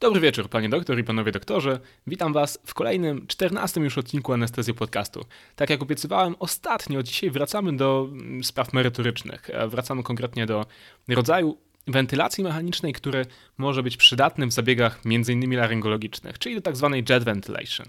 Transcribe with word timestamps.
Dobry 0.00 0.20
wieczór, 0.20 0.48
panie 0.48 0.68
doktor 0.68 0.98
i 0.98 1.04
panowie 1.04 1.32
doktorzy. 1.32 1.80
Witam 2.06 2.32
was 2.32 2.58
w 2.64 2.74
kolejnym, 2.74 3.26
czternastym 3.26 3.84
już 3.84 3.98
odcinku 3.98 4.32
Anestezji 4.32 4.74
Podcastu. 4.74 5.24
Tak 5.56 5.70
jak 5.70 5.82
obiecywałem, 5.82 6.36
ostatnio 6.38 7.02
dzisiaj 7.02 7.30
wracamy 7.30 7.76
do 7.76 8.08
mm, 8.12 8.44
spraw 8.44 8.72
merytorycznych. 8.72 9.50
E, 9.50 9.68
wracamy 9.68 10.02
konkretnie 10.02 10.46
do 10.46 10.66
rodzaju 11.08 11.58
wentylacji 11.86 12.44
mechanicznej, 12.44 12.92
który 12.92 13.26
może 13.58 13.82
być 13.82 13.96
przydatny 13.96 14.46
w 14.46 14.52
zabiegach 14.52 15.00
m.in. 15.06 15.56
laryngologicznych, 15.56 16.38
czyli 16.38 16.54
do 16.54 16.60
tak 16.60 16.76
zwanej 16.76 17.04
jet 17.08 17.24
ventilation. 17.24 17.86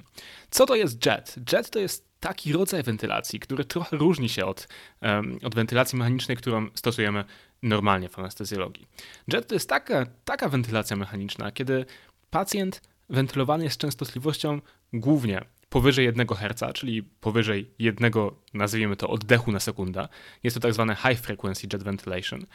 Co 0.50 0.66
to 0.66 0.76
jest 0.76 1.06
jet? 1.06 1.36
Jet 1.54 1.70
to 1.70 1.80
jest 1.80 2.10
taki 2.20 2.54
rodzaj 2.54 2.84
wentylacji, 2.84 3.40
który 3.40 3.66
trochę 3.66 3.98
różni 3.98 4.30
się 4.30 4.46
od, 4.46 4.68
um, 5.02 5.40
od 5.44 5.56
wentylacji 5.56 5.98
mechanicznej, 5.98 6.38
którą 6.38 6.68
stosujemy 6.76 7.24
normalnie 7.64 8.10
w 8.10 8.20
anestezjologii. 8.20 8.88
Jet 9.34 9.48
to 9.48 9.56
jest 9.56 9.70
taka, 9.70 10.06
taka 10.26 10.50
wentylacja 10.50 10.96
mechaniczna, 10.96 11.52
kiedy 11.52 11.86
pacjent 12.30 12.82
wentylowany 13.10 13.64
jest 13.64 13.78
częstotliwością 13.78 14.62
głównie 14.94 15.42
powyżej 15.70 16.06
1 16.06 16.28
Hz, 16.28 16.74
czyli 16.74 17.04
powyżej 17.04 17.70
jednego, 17.80 18.36
nazwijmy 18.54 18.96
to, 18.96 19.10
oddechu 19.10 19.52
na 19.52 19.60
sekundę. 19.60 20.08
Jest 20.44 20.54
to 20.54 20.60
tak 20.60 20.74
zwane 20.74 20.96
high 20.96 21.20
frequency 21.20 21.68
jet 21.74 21.84
ventilation 21.84 22.46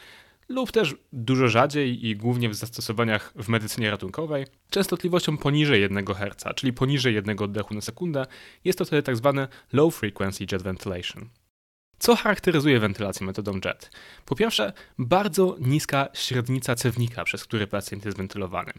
lub 0.49 0.71
też 0.71 0.95
dużo 1.13 1.47
rzadziej 1.47 2.05
i 2.05 2.15
głównie 2.15 2.49
w 2.49 2.55
zastosowaniach 2.55 3.33
w 3.35 3.49
medycynie 3.49 3.91
ratunkowej, 3.91 4.45
częstotliwością 4.69 5.37
poniżej 5.37 5.81
1 5.81 6.05
Hz, 6.05 6.55
czyli 6.55 6.73
poniżej 6.73 7.15
jednego 7.15 7.43
oddechu 7.43 7.73
na 7.73 7.81
sekundę, 7.81 8.25
jest 8.63 8.79
to 8.79 8.85
wtedy 8.85 9.03
tak 9.03 9.15
zwane 9.15 9.47
low 9.73 9.95
frequency 9.95 10.45
jet 10.51 10.61
ventilation. 10.61 11.29
Co 12.05 12.15
charakteryzuje 12.15 12.79
wentylację 12.79 13.25
metodą 13.25 13.53
JET? 13.65 13.91
Po 14.25 14.35
pierwsze, 14.35 14.73
bardzo 14.99 15.55
niska 15.59 16.07
średnica 16.13 16.75
cewnika, 16.75 17.23
przez 17.23 17.43
który 17.43 17.67
pacjent 17.67 18.05
jest 18.05 18.17
wentylowany. 18.17 18.73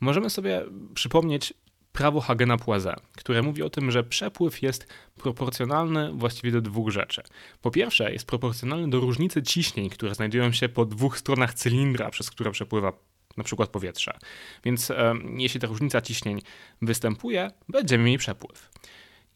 Możemy 0.00 0.30
sobie 0.30 0.64
przypomnieć 0.94 1.54
prawo 1.92 2.20
Hagena-Poiseuille, 2.20 3.00
które 3.16 3.42
mówi 3.42 3.62
o 3.62 3.70
tym, 3.70 3.90
że 3.90 4.04
przepływ 4.04 4.62
jest 4.62 4.86
proporcjonalny 5.16 6.12
właściwie 6.12 6.52
do 6.52 6.60
dwóch 6.60 6.90
rzeczy. 6.90 7.22
Po 7.62 7.70
pierwsze, 7.70 8.12
jest 8.12 8.26
proporcjonalny 8.26 8.90
do 8.90 9.00
różnicy 9.00 9.42
ciśnień, 9.42 9.90
które 9.90 10.14
znajdują 10.14 10.52
się 10.52 10.68
po 10.68 10.84
dwóch 10.84 11.18
stronach 11.18 11.54
cylindra, 11.54 12.10
przez 12.10 12.30
które 12.30 12.50
przepływa 12.50 12.92
na 13.36 13.44
przykład 13.44 13.68
powietrze. 13.68 14.18
Więc 14.64 14.90
e, 14.90 15.14
jeśli 15.36 15.60
ta 15.60 15.66
różnica 15.66 16.00
ciśnień 16.00 16.42
występuje, 16.82 17.50
będziemy 17.68 18.04
mieli 18.04 18.18
przepływ. 18.18 18.70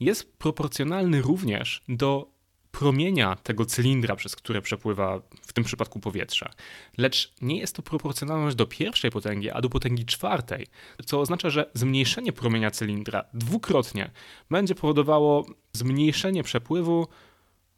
Jest 0.00 0.38
proporcjonalny 0.38 1.22
również 1.22 1.82
do 1.88 2.35
promienia 2.78 3.36
tego 3.36 3.66
cylindra, 3.66 4.16
przez 4.16 4.36
które 4.36 4.62
przepływa 4.62 5.20
w 5.42 5.52
tym 5.52 5.64
przypadku 5.64 6.00
powietrze. 6.00 6.48
Lecz 6.98 7.32
nie 7.40 7.58
jest 7.58 7.76
to 7.76 7.82
proporcjonalność 7.82 8.56
do 8.56 8.66
pierwszej 8.66 9.10
potęgi, 9.10 9.50
a 9.50 9.60
do 9.60 9.68
potęgi 9.68 10.04
czwartej, 10.04 10.66
co 11.06 11.20
oznacza, 11.20 11.50
że 11.50 11.70
zmniejszenie 11.74 12.32
promienia 12.32 12.70
cylindra 12.70 13.24
dwukrotnie 13.34 14.10
będzie 14.50 14.74
powodowało 14.74 15.46
zmniejszenie 15.72 16.42
przepływu 16.42 17.08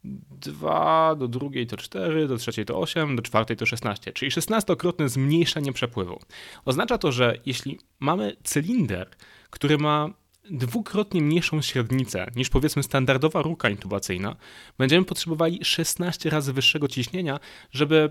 2, 0.04 1.14
do 1.14 1.28
drugiej 1.28 1.66
to 1.66 1.76
4, 1.76 2.28
do 2.28 2.36
trzeciej 2.36 2.64
to 2.64 2.78
8, 2.78 3.16
do 3.16 3.22
czwartej 3.22 3.56
to 3.56 3.66
16, 3.66 4.12
czyli 4.12 4.30
16-krotne 4.30 5.08
zmniejszenie 5.08 5.72
przepływu. 5.72 6.20
Oznacza 6.64 6.98
to, 6.98 7.12
że 7.12 7.36
jeśli 7.46 7.78
mamy 8.00 8.36
cylinder, 8.44 9.10
który 9.50 9.78
ma 9.78 10.10
dwukrotnie 10.50 11.22
mniejszą 11.22 11.62
średnicę 11.62 12.26
niż 12.36 12.48
powiedzmy 12.48 12.82
standardowa 12.82 13.42
ruka 13.42 13.70
intubacyjna, 13.70 14.36
będziemy 14.78 15.04
potrzebowali 15.04 15.64
16 15.64 16.30
razy 16.30 16.52
wyższego 16.52 16.88
ciśnienia, 16.88 17.40
żeby, 17.72 18.08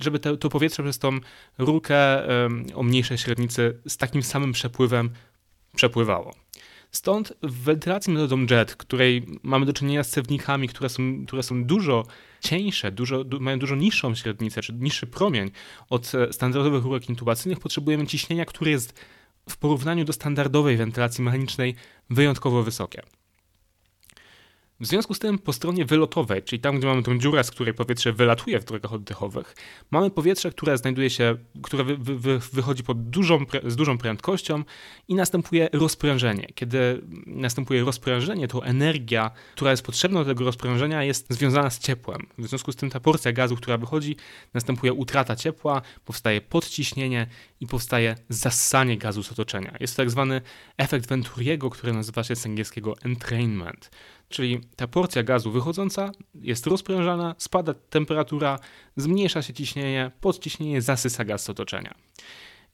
żeby 0.00 0.18
te, 0.18 0.36
to 0.36 0.48
powietrze 0.48 0.82
przez 0.82 0.98
tą 0.98 1.18
rukę 1.58 2.22
um, 2.26 2.66
o 2.74 2.82
mniejszej 2.82 3.18
średnicy 3.18 3.80
z 3.88 3.96
takim 3.96 4.22
samym 4.22 4.52
przepływem 4.52 5.10
przepływało. 5.76 6.34
Stąd 6.90 7.32
w 7.42 7.62
wentylacji 7.62 8.12
metodą 8.12 8.46
JET, 8.50 8.76
której 8.76 9.26
mamy 9.42 9.66
do 9.66 9.72
czynienia 9.72 10.04
z 10.04 10.10
cewnikami, 10.10 10.68
które 10.68 10.88
są, 10.88 11.24
które 11.26 11.42
są 11.42 11.64
dużo 11.64 12.06
cieńsze, 12.40 12.92
dużo, 12.92 13.24
du, 13.24 13.40
mają 13.40 13.58
dużo 13.58 13.76
niższą 13.76 14.14
średnicę, 14.14 14.62
czy 14.62 14.72
niższy 14.72 15.06
promień 15.06 15.50
od 15.90 16.14
e, 16.14 16.32
standardowych 16.32 16.84
rurek 16.84 17.08
intubacyjnych, 17.08 17.60
potrzebujemy 17.60 18.06
ciśnienia, 18.06 18.44
które 18.44 18.70
jest 18.70 19.00
w 19.48 19.56
porównaniu 19.56 20.04
do 20.04 20.12
standardowej 20.12 20.76
wentylacji 20.76 21.24
mechanicznej 21.24 21.74
wyjątkowo 22.10 22.62
wysokie. 22.62 23.02
W 24.82 24.86
związku 24.86 25.14
z 25.14 25.18
tym 25.18 25.38
po 25.38 25.52
stronie 25.52 25.84
wylotowej, 25.84 26.42
czyli 26.42 26.60
tam, 26.60 26.78
gdzie 26.78 26.86
mamy 26.86 27.02
tą 27.02 27.18
dziurę, 27.18 27.44
z 27.44 27.50
której 27.50 27.74
powietrze 27.74 28.12
wylatuje 28.12 28.60
w 28.60 28.64
drogach 28.64 28.92
oddechowych, 28.92 29.54
mamy 29.90 30.10
powietrze, 30.10 30.50
które 30.50 30.78
znajduje 30.78 31.10
się, 31.10 31.36
które 31.62 31.84
wy, 31.84 31.96
wy, 31.96 32.38
wychodzi 32.52 32.82
pod 32.82 33.10
dużą, 33.10 33.44
z 33.64 33.76
dużą 33.76 33.98
prędkością 33.98 34.64
i 35.08 35.14
następuje 35.14 35.68
rozprężenie. 35.72 36.46
Kiedy 36.54 37.02
następuje 37.26 37.84
rozprężenie, 37.84 38.48
to 38.48 38.64
energia, 38.64 39.30
która 39.54 39.70
jest 39.70 39.82
potrzebna 39.82 40.20
do 40.20 40.26
tego 40.26 40.44
rozprężenia 40.44 41.04
jest 41.04 41.26
związana 41.30 41.70
z 41.70 41.78
ciepłem. 41.78 42.26
W 42.38 42.48
związku 42.48 42.72
z 42.72 42.76
tym 42.76 42.90
ta 42.90 43.00
porcja 43.00 43.32
gazu, 43.32 43.56
która 43.56 43.78
wychodzi, 43.78 44.16
następuje 44.54 44.92
utrata 44.92 45.36
ciepła, 45.36 45.82
powstaje 46.04 46.40
podciśnienie 46.40 47.26
i 47.60 47.66
powstaje 47.66 48.16
zassanie 48.28 48.98
gazu 48.98 49.22
z 49.22 49.32
otoczenia. 49.32 49.76
Jest 49.80 49.96
to 49.96 50.02
tak 50.02 50.10
zwany 50.10 50.40
efekt 50.76 51.08
Venturiego, 51.08 51.70
który 51.70 51.92
nazywa 51.92 52.24
się 52.24 52.36
z 52.36 52.46
angielskiego 52.46 52.94
entrainment 53.02 53.90
czyli 54.32 54.60
ta 54.76 54.88
porcja 54.88 55.22
gazu 55.22 55.50
wychodząca 55.50 56.12
jest 56.34 56.66
rozprężana, 56.66 57.34
spada 57.38 57.74
temperatura, 57.74 58.58
zmniejsza 58.96 59.42
się 59.42 59.52
ciśnienie, 59.52 60.10
podciśnienie 60.20 60.82
zasysa 60.82 61.24
gaz 61.24 61.44
z 61.44 61.50
otoczenia. 61.50 61.94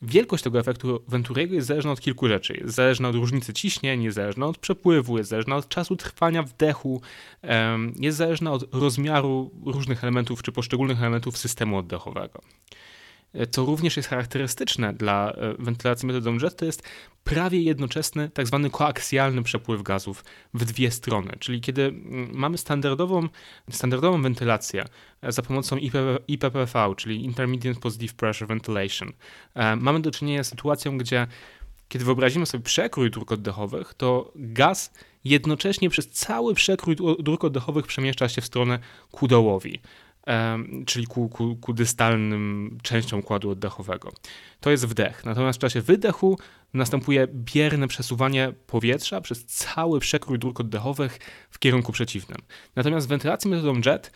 Wielkość 0.02 0.44
tego 0.44 0.58
efektu 0.58 1.02
Venturiego 1.08 1.54
jest 1.54 1.66
zależna 1.66 1.92
od 1.92 2.00
kilku 2.00 2.28
rzeczy. 2.28 2.54
Jest 2.60 2.74
zależna 2.74 3.08
od 3.08 3.14
różnicy 3.14 3.52
ciśnień, 3.52 4.02
jest 4.02 4.14
zależna 4.14 4.47
od 4.47 4.58
przepływu, 4.58 5.18
jest 5.18 5.30
zależna 5.30 5.56
od 5.56 5.68
czasu 5.68 5.97
trwania 5.97 6.42
wdechu, 6.42 7.02
jest 7.97 8.18
zależna 8.18 8.52
od 8.52 8.74
rozmiaru 8.74 9.50
różnych 9.66 10.04
elementów 10.04 10.42
czy 10.42 10.52
poszczególnych 10.52 10.98
elementów 11.00 11.38
systemu 11.38 11.78
oddechowego 11.78 12.41
co 13.50 13.65
również 13.65 13.97
jest 13.97 14.09
charakterystyczne 14.09 14.93
dla 14.93 15.33
e, 15.33 15.55
wentylacji 15.59 16.06
metodą 16.06 16.39
JET, 16.43 16.56
to 16.56 16.65
jest 16.65 16.83
prawie 17.25 17.62
jednoczesny 17.62 18.31
tak 18.31 18.47
zwany 18.47 18.71
koaksjalny 18.71 19.43
przepływ 19.43 19.83
gazów 19.83 20.25
w 20.55 20.65
dwie 20.65 20.91
strony. 20.91 21.33
Czyli 21.39 21.61
kiedy 21.61 21.94
mamy 22.33 22.59
standardową, 22.59 23.28
standardową 23.71 24.22
wentylację 24.22 24.84
e, 25.22 25.33
za 25.33 25.43
pomocą 25.43 25.77
IPPV, 26.27 26.94
czyli 26.97 27.25
Intermediate 27.25 27.81
Positive 27.81 28.15
Pressure 28.15 28.49
Ventilation, 28.49 29.12
e, 29.55 29.77
mamy 29.77 30.00
do 30.00 30.10
czynienia 30.10 30.45
z 30.45 30.49
sytuacją, 30.49 30.99
gdzie 30.99 31.27
kiedy 31.89 32.05
wyobrazimy 32.05 32.47
sobie 32.47 32.65
przekrój 32.65 33.10
dróg 33.10 33.33
oddechowych, 33.33 33.95
to 33.95 34.33
gaz 34.34 34.93
jednocześnie 35.25 35.91
przez 35.91 36.09
cały 36.09 36.55
przekrój 36.55 36.97
dróg 37.19 37.45
oddechowych 37.45 37.87
przemieszcza 37.87 38.28
się 38.28 38.41
w 38.41 38.47
stronę 38.47 38.78
ku 39.10 39.28
dołowi 39.28 39.81
czyli 40.87 41.06
ku, 41.06 41.28
ku, 41.28 41.56
ku 41.56 41.72
dystalnym 41.72 42.78
częściom 42.83 43.21
układu 43.21 43.50
oddechowego. 43.50 44.12
To 44.61 44.71
jest 44.71 44.87
wdech. 44.87 45.25
Natomiast 45.25 45.59
w 45.59 45.62
czasie 45.62 45.81
wydechu 45.81 46.39
następuje 46.75 47.27
bierne 47.33 47.89
przesuwanie 47.89 48.53
powietrza 48.66 49.21
przez 49.21 49.47
cały 49.47 50.00
przekrój 50.00 50.39
dróg 50.39 50.61
oddechowych 50.61 51.19
w 51.50 51.59
kierunku 51.59 51.93
przeciwnym. 51.93 52.39
Natomiast 52.77 53.06
w 53.06 53.11
wentylacji 53.11 53.50
metodą 53.50 53.81
JET 53.87 54.12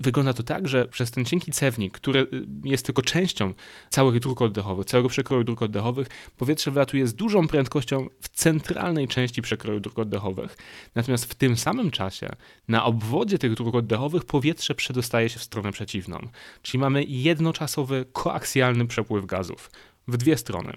Wygląda 0.00 0.32
to 0.32 0.42
tak, 0.42 0.68
że 0.68 0.88
przez 0.88 1.10
ten 1.10 1.24
cienki 1.24 1.52
cewnik, 1.52 1.94
który 1.94 2.20
y, 2.20 2.46
jest 2.64 2.86
tylko 2.86 3.02
częścią 3.02 3.54
całych 3.90 4.20
dróg 4.20 4.42
oddechowych, 4.42 4.86
całego 4.86 5.08
przekroju 5.08 5.44
dróg 5.44 5.62
oddechowych, 5.62 6.08
powietrze 6.36 6.70
wylatuje 6.70 7.06
z 7.06 7.14
dużą 7.14 7.48
prędkością 7.48 8.08
w 8.20 8.28
centralnej 8.28 9.08
części 9.08 9.42
przekroju 9.42 9.80
dróg 9.80 9.98
oddechowych. 9.98 10.56
Natomiast 10.94 11.24
w 11.24 11.34
tym 11.34 11.56
samym 11.56 11.90
czasie 11.90 12.28
na 12.68 12.84
obwodzie 12.84 13.38
tych 13.38 13.54
dróg 13.54 13.74
oddechowych 13.74 14.24
powietrze 14.24 14.74
przedostaje 14.74 15.28
się 15.28 15.38
w 15.38 15.42
stronę 15.42 15.72
przeciwną. 15.72 16.28
Czyli 16.62 16.78
mamy 16.78 17.04
jednoczasowy 17.04 18.04
koaksjalny 18.12 18.86
przepływ 18.86 19.26
gazów 19.26 19.70
w 20.08 20.16
dwie 20.16 20.36
strony. 20.36 20.72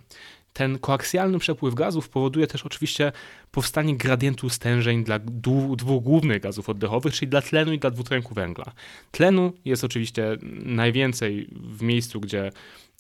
Ten 0.60 0.80
koaksjalny 0.80 1.40
przepływ 1.40 1.76
gazów 1.76 2.10
powoduje 2.10 2.48
też 2.48 2.66
oczywiście 2.66 3.12
powstanie 3.52 3.98
gradientu 3.98 4.50
stężeń 4.50 5.04
dla 5.04 5.20
dwóch 5.78 6.04
głównych 6.04 6.42
gazów 6.42 6.70
oddechowych, 6.70 7.14
czyli 7.14 7.30
dla 7.30 7.42
tlenu 7.42 7.74
i 7.74 7.80
dla 7.80 7.92
dwutlenku 7.92 8.34
węgla. 8.34 8.66
Tlenu 9.12 9.54
jest 9.66 9.84
oczywiście 9.84 10.38
najwięcej 10.64 11.50
w 11.52 11.82
miejscu, 11.82 12.20
gdzie, 12.20 12.52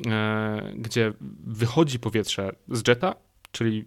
e, 0.07 0.73
gdzie 0.75 1.13
wychodzi 1.47 1.99
powietrze 1.99 2.51
z 2.67 2.87
jetta, 2.87 3.15
czyli 3.51 3.85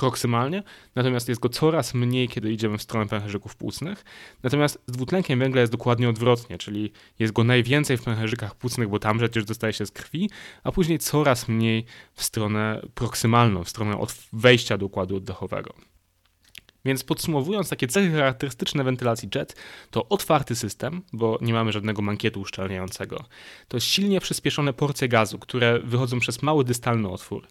proksymalnie, 0.00 0.62
natomiast 0.94 1.28
jest 1.28 1.40
go 1.40 1.48
coraz 1.48 1.94
mniej, 1.94 2.28
kiedy 2.28 2.52
idziemy 2.52 2.78
w 2.78 2.82
stronę 2.82 3.06
pęcherzyków 3.06 3.56
płucnych. 3.56 4.04
Natomiast 4.42 4.78
z 4.86 4.92
dwutlenkiem 4.92 5.38
węgla 5.38 5.60
jest 5.60 5.72
dokładnie 5.72 6.08
odwrotnie, 6.08 6.58
czyli 6.58 6.92
jest 7.18 7.32
go 7.32 7.44
najwięcej 7.44 7.96
w 7.96 8.02
pęcherzykach 8.02 8.54
płucnych, 8.54 8.88
bo 8.88 8.98
tam 8.98 9.18
przecież 9.18 9.44
dostaje 9.44 9.72
się 9.72 9.86
z 9.86 9.90
krwi, 9.90 10.30
a 10.64 10.72
później 10.72 10.98
coraz 10.98 11.48
mniej 11.48 11.84
w 12.14 12.22
stronę 12.22 12.82
proksymalną, 12.94 13.64
w 13.64 13.68
stronę 13.68 13.98
od 13.98 14.14
wejścia 14.32 14.78
do 14.78 14.86
układu 14.86 15.16
oddechowego. 15.16 15.74
Więc 16.84 17.04
podsumowując, 17.04 17.68
takie 17.68 17.86
cechy 17.86 18.10
charakterystyczne 18.10 18.84
wentylacji 18.84 19.28
jet 19.34 19.56
to 19.90 20.08
otwarty 20.08 20.56
system, 20.56 21.02
bo 21.12 21.38
nie 21.40 21.52
mamy 21.52 21.72
żadnego 21.72 22.02
mankietu 22.02 22.40
uszczelniającego. 22.40 23.24
To 23.68 23.80
silnie 23.80 24.20
przyspieszone 24.20 24.72
porcje 24.72 25.08
gazu, 25.08 25.38
które 25.38 25.80
wychodzą 25.84 26.20
przez 26.20 26.42
mały 26.42 26.64
dystalny 26.64 27.08
otwór. 27.08 27.46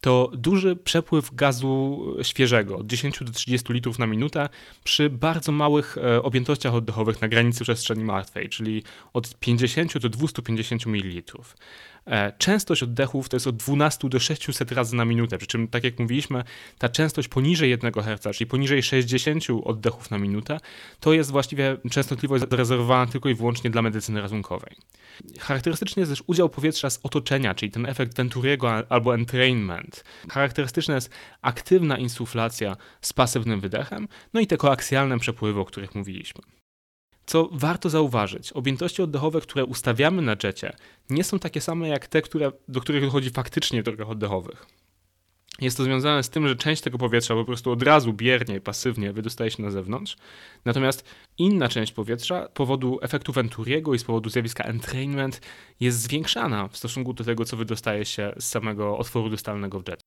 To 0.00 0.30
duży 0.34 0.76
przepływ 0.76 1.34
gazu 1.34 2.04
świeżego, 2.22 2.76
od 2.76 2.86
10 2.86 3.18
do 3.20 3.32
30 3.32 3.72
litrów 3.72 3.98
na 3.98 4.06
minutę, 4.06 4.48
przy 4.84 5.10
bardzo 5.10 5.52
małych 5.52 5.98
e, 5.98 6.22
objętościach 6.22 6.74
oddechowych 6.74 7.20
na 7.20 7.28
granicy 7.28 7.64
przestrzeni 7.64 8.04
martwej, 8.04 8.48
czyli 8.48 8.82
od 9.12 9.34
50 9.34 9.98
do 9.98 10.08
250 10.08 10.86
ml. 10.86 11.22
E, 12.08 12.32
częstość 12.38 12.82
oddechów 12.82 13.28
to 13.28 13.36
jest 13.36 13.46
od 13.46 13.56
12 13.56 14.08
do 14.08 14.20
600 14.20 14.72
razy 14.72 14.96
na 14.96 15.04
minutę, 15.04 15.38
przy 15.38 15.46
czym, 15.46 15.68
tak 15.68 15.84
jak 15.84 15.98
mówiliśmy, 15.98 16.44
ta 16.78 16.88
częstość 16.88 17.28
poniżej 17.28 17.70
1 17.70 17.92
Hz, 17.92 18.36
czyli 18.36 18.48
poniżej 18.48 18.82
60 18.82 19.44
oddechów 19.64 20.10
na 20.10 20.18
minutę, 20.18 20.60
to 21.00 21.12
jest 21.12 21.30
właściwie 21.30 21.76
częstotliwość 21.90 22.44
zarezerwowana 22.50 23.12
tylko 23.12 23.28
i 23.28 23.34
wyłącznie 23.34 23.70
dla 23.70 23.82
medycyny 23.82 24.20
ratunkowej. 24.20 24.76
Charakterystyczny 25.38 26.00
jest 26.00 26.12
też 26.12 26.22
udział 26.26 26.48
powietrza 26.48 26.90
z 26.90 27.00
otoczenia, 27.02 27.54
czyli 27.54 27.72
ten 27.72 27.86
efekt 27.86 28.16
Venturiego 28.16 28.72
albo 28.88 29.14
entrainment. 29.14 30.04
Charakterystyczna 30.30 30.94
jest 30.94 31.10
aktywna 31.42 31.98
insuflacja 31.98 32.76
z 33.00 33.12
pasywnym 33.12 33.60
wydechem, 33.60 34.08
no 34.34 34.40
i 34.40 34.46
te 34.46 34.56
koaksjalne 34.56 35.18
przepływy, 35.18 35.60
o 35.60 35.64
których 35.64 35.94
mówiliśmy. 35.94 36.57
Co 37.28 37.48
warto 37.52 37.90
zauważyć, 37.90 38.52
objętości 38.52 39.02
oddechowe, 39.02 39.40
które 39.40 39.64
ustawiamy 39.64 40.22
na 40.22 40.36
jecie, 40.42 40.76
nie 41.10 41.24
są 41.24 41.38
takie 41.38 41.60
same 41.60 41.88
jak 41.88 42.06
te, 42.06 42.22
które, 42.22 42.52
do 42.68 42.80
których 42.80 43.04
dochodzi 43.04 43.30
faktycznie 43.30 43.82
w 43.82 43.84
drogach 43.84 44.10
oddechowych. 44.10 44.66
Jest 45.60 45.76
to 45.76 45.84
związane 45.84 46.22
z 46.22 46.30
tym, 46.30 46.48
że 46.48 46.56
część 46.56 46.82
tego 46.82 46.98
powietrza 46.98 47.34
po 47.34 47.44
prostu 47.44 47.70
od 47.70 47.82
razu 47.82 48.12
biernie, 48.12 48.60
pasywnie 48.60 49.12
wydostaje 49.12 49.50
się 49.50 49.62
na 49.62 49.70
zewnątrz, 49.70 50.16
natomiast 50.64 51.04
inna 51.38 51.68
część 51.68 51.92
powietrza 51.92 52.48
z 52.48 52.50
powodu 52.54 52.98
efektu 53.02 53.32
Venturiego 53.32 53.94
i 53.94 53.98
z 53.98 54.04
powodu 54.04 54.30
zjawiska 54.30 54.64
entrainment 54.64 55.40
jest 55.80 56.00
zwiększana 56.00 56.68
w 56.68 56.76
stosunku 56.76 57.12
do 57.12 57.24
tego, 57.24 57.44
co 57.44 57.56
wydostaje 57.56 58.04
się 58.04 58.32
z 58.38 58.44
samego 58.44 58.98
otworu 58.98 59.30
dostalnego 59.30 59.80
w 59.80 59.88
jecie. 59.88 60.02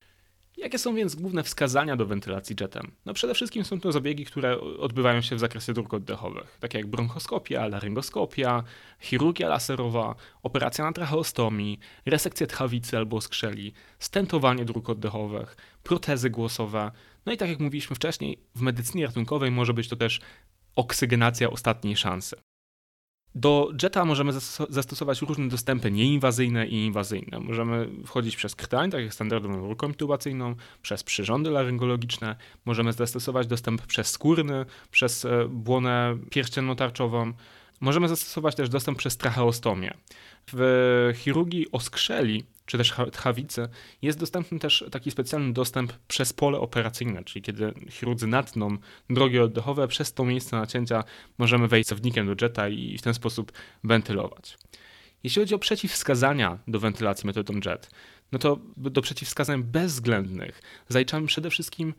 Jakie 0.62 0.80
są 0.80 0.96
więc 0.96 1.16
główne 1.16 1.44
wskazania 1.44 1.96
do 1.96 2.06
wentylacji 2.06 2.56
jetem? 2.62 2.92
No 3.06 3.14
przede 3.14 3.34
wszystkim 3.34 3.66
są 3.66 3.80
to 3.80 3.92
zabiegi, 3.92 4.26
które 4.26 4.60
odbywają 4.60 5.22
się 5.22 5.36
w 5.36 5.40
zakresie 5.40 5.74
dróg 5.74 5.94
oddechowych, 5.94 6.58
takie 6.60 6.78
jak 6.78 6.88
bronchoskopia, 6.88 7.68
laryngoskopia, 7.68 8.64
chirurgia 9.00 9.50
laserowa, 9.50 10.16
operacja 10.44 10.86
na 10.86 10.92
tracheostomii, 10.92 11.80
resekcja 12.06 12.48
tchawicy 12.48 12.98
albo 12.98 13.22
skrzeli, 13.22 13.74
stentowanie 14.00 14.66
dróg 14.66 14.90
oddechowych, 14.90 15.56
protezy 15.84 16.30
głosowe. 16.30 16.92
No 17.26 17.32
i 17.32 17.38
tak 17.38 17.50
jak 17.50 17.60
mówiliśmy 17.60 17.96
wcześniej, 17.96 18.38
w 18.56 18.62
medycynie 18.62 19.06
ratunkowej 19.06 19.52
może 19.52 19.74
być 19.74 19.88
to 19.88 19.96
też 19.96 20.22
oksygenacja 20.76 21.50
ostatniej 21.50 21.98
szansy. 21.98 22.36
Do 23.36 23.72
Jetta 23.84 24.06
możemy 24.06 24.32
zastosować 24.70 25.22
różne 25.22 25.50
dostępy 25.50 25.92
nieinwazyjne 25.92 26.68
i 26.68 26.86
inwazyjne. 26.86 27.40
Możemy 27.40 27.90
wchodzić 28.06 28.36
przez 28.36 28.56
krtań, 28.56 28.92
tak 28.92 29.04
jak 29.04 29.14
standardową 29.14 29.58
rurką 29.58 29.88
intubacyjną, 29.88 30.56
przez 30.82 31.04
przyrządy 31.04 31.50
laryngologiczne, 31.50 32.36
możemy 32.66 32.94
zastosować 32.94 33.48
dostęp 33.48 33.82
przez 33.82 34.08
skórny, 34.08 34.66
przez 34.92 35.26
e, 35.26 35.48
błonę 35.50 36.18
pierścienno-tarczową. 36.30 37.34
Możemy 37.82 38.08
zastosować 38.08 38.56
też 38.56 38.70
dostęp 38.70 38.98
przez 38.98 39.18
tracheostomię. 39.18 39.94
W 40.54 41.12
chirurgii 41.16 41.72
oskrzeli 41.72 42.44
czy 42.72 42.78
też 42.78 42.94
tchawicy, 43.12 43.70
jest 44.02 44.20
dostępny 44.20 44.60
też 44.60 44.86
taki 44.92 45.12
specjalny 45.12 45.54
dostęp 45.54 45.94
przez 46.08 46.34
pole 46.34 46.60
operacyjne, 46.60 47.24
czyli 47.24 47.42
kiedy 47.42 47.74
chirurdzy 47.90 48.28
natną 48.28 48.78
drogi 49.10 49.40
oddechowe, 49.40 49.88
przez 49.88 50.14
to 50.14 50.26
miejsce 50.26 50.58
nacięcia 50.58 51.04
możemy 51.38 51.68
wejść 51.68 51.90
cewnikiem 51.90 52.36
do 52.36 52.46
jetta 52.46 52.70
i 52.70 52.98
w 52.98 53.02
ten 53.02 53.14
sposób 53.14 53.52
wentylować. 53.84 54.58
Jeśli 55.24 55.42
chodzi 55.42 55.56
o 55.56 55.60
przeciwwskazania 55.60 56.60
do 56.68 56.80
wentylacji 56.80 57.28
metodą 57.28 57.54
JET, 57.66 57.90
no 58.32 58.40
to 58.40 58.60
do 58.78 59.02
przeciwwskazań 59.02 59.64
bezwzględnych 59.64 60.62
zaliczamy 60.88 61.28
przede 61.28 61.50
wszystkim 61.50 61.94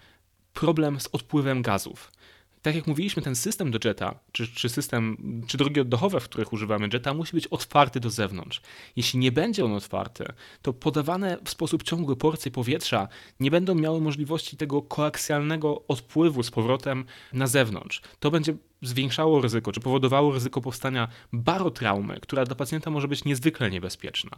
problem 0.53 1.01
z 1.01 1.09
odpływem 1.13 1.63
gazów 1.63 2.13
tak 2.63 2.75
jak 2.75 2.87
mówiliśmy, 2.87 3.23
ten 3.23 3.37
system 3.37 3.71
do 3.71 3.79
Jetta, 3.85 4.15
czy, 4.33 4.49
czy 4.49 4.69
system, 4.69 5.17
czy 5.47 5.59
drogi 5.59 5.81
oddechowe, 5.81 6.21
w 6.21 6.25
których 6.25 6.53
używamy 6.53 6.89
Jetta, 6.93 7.15
musi 7.15 7.33
być 7.33 7.47
otwarty 7.47 8.01
do 8.01 8.11
zewnątrz. 8.11 8.63
Jeśli 8.97 9.19
nie 9.19 9.33
będzie 9.33 9.65
on 9.65 9.73
otwarty, 9.73 10.25
to 10.63 10.73
podawane 10.73 11.39
w 11.45 11.51
sposób 11.51 11.83
ciągły 11.83 12.17
porcje 12.17 12.51
powietrza 12.51 13.09
nie 13.41 13.51
będą 13.51 13.75
miały 13.75 14.01
możliwości 14.01 14.57
tego 14.57 14.83
koaksjalnego 14.83 15.83
odpływu 15.89 16.43
z 16.43 16.51
powrotem 16.51 17.05
na 17.33 17.47
zewnątrz. 17.47 18.03
To 18.21 18.31
będzie 18.31 18.55
zwiększało 18.83 19.41
ryzyko, 19.41 19.73
czy 19.73 19.81
powodowało 19.81 20.33
ryzyko 20.33 20.61
powstania 20.61 21.09
barotraumy, 21.33 22.21
która 22.21 22.45
dla 22.45 22.55
pacjenta 22.55 22.91
może 22.91 23.09
być 23.09 23.25
niezwykle 23.25 23.71
niebezpieczna. 23.71 24.31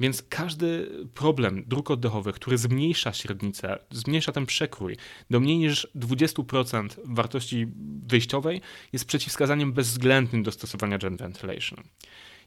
Więc 0.00 0.22
każdy 0.22 0.90
problem 1.14 1.64
dróg 1.66 1.90
oddechowych, 1.90 2.34
który 2.34 2.58
zmniejsza 2.58 3.12
średnicę, 3.12 3.78
zmniejsza 3.90 4.32
ten 4.32 4.46
przekrój 4.46 4.96
do 5.30 5.40
mniej 5.40 5.58
niż 5.58 5.88
20% 5.96 6.88
wartości 7.04 7.66
wyjściowej, 8.06 8.60
jest 8.92 9.04
przeciwwskazaniem 9.04 9.72
bezwzględnym 9.72 10.42
do 10.42 10.52
stosowania 10.52 10.98
gen 10.98 11.16
ventilation. 11.16 11.84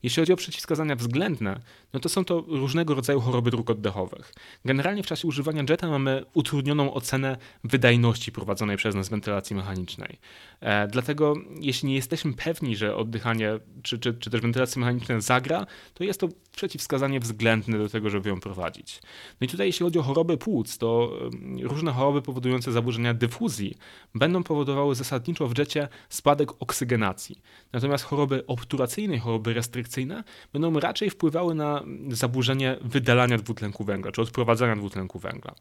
Jeśli 0.04 0.22
chodzi 0.22 0.34
o 0.34 0.36
przeciwwskazania 0.36 0.96
względne, 0.96 1.60
no 1.94 2.00
to 2.00 2.10
są 2.10 2.26
to 2.26 2.44
różnego 2.48 2.96
rodzaju 2.96 3.22
choroby 3.22 3.52
dróg 3.52 3.70
oddechowych. 3.70 4.34
Generalnie 4.66 5.04
w 5.04 5.08
czasie 5.08 5.28
używania 5.28 5.64
jetta 5.70 5.88
mamy 5.88 6.26
utrudnioną 6.34 6.94
ocenę 6.94 7.38
wydajności 7.64 8.32
prowadzonej 8.32 8.78
przez 8.78 8.96
nas 8.96 9.10
wentylacji 9.10 9.56
mechanicznej. 9.56 10.20
E, 10.60 10.88
dlatego 10.88 11.34
jeśli 11.60 11.90
nie 11.90 11.96
jesteśmy 11.96 12.34
pewni, 12.34 12.76
że 12.76 12.96
oddychanie 12.96 13.60
czy, 13.84 14.00
czy, 14.00 14.14
czy 14.14 14.30
też 14.30 14.42
wentylacja 14.42 14.80
mechaniczna 14.80 15.22
zagra, 15.22 15.66
to 15.94 16.04
jest 16.04 16.20
to 16.20 16.30
przeciwwskazanie 16.52 17.20
względne 17.20 17.78
do 17.78 17.90
tego, 17.90 18.10
żeby 18.10 18.30
ją 18.30 18.40
prowadzić. 18.40 19.02
No 19.42 19.46
i 19.46 19.48
tutaj 19.48 19.68
jeśli 19.68 19.84
chodzi 19.84 20.00
o 20.00 20.04
choroby 20.04 20.38
płuc, 20.38 20.78
to 20.78 21.18
różne 21.62 21.92
choroby 21.92 22.22
powodujące 22.22 22.72
zaburzenia 22.72 23.14
dyfuzji 23.14 23.78
będą 24.16 24.44
powodowały 24.44 24.96
zasadniczo 24.96 25.48
w 25.48 25.58
jecie 25.58 25.88
spadek 26.10 26.52
oksygenacji. 26.60 27.42
Natomiast 27.74 28.04
choroby 28.04 28.44
obturacyjne, 28.48 29.20
choroby 29.20 29.54
restrykcyjne 29.54 30.24
będą 30.54 30.80
raczej 30.80 31.10
wpływały 31.10 31.56
na 31.56 31.84
zaburzenie 32.10 32.78
wydalania 32.82 33.38
dwutlenku 33.38 33.84
węgla, 33.84 34.12
czy 34.12 34.22
odprowadzania 34.22 34.76
dwutlenku 34.76 35.20
węgla. 35.20 35.56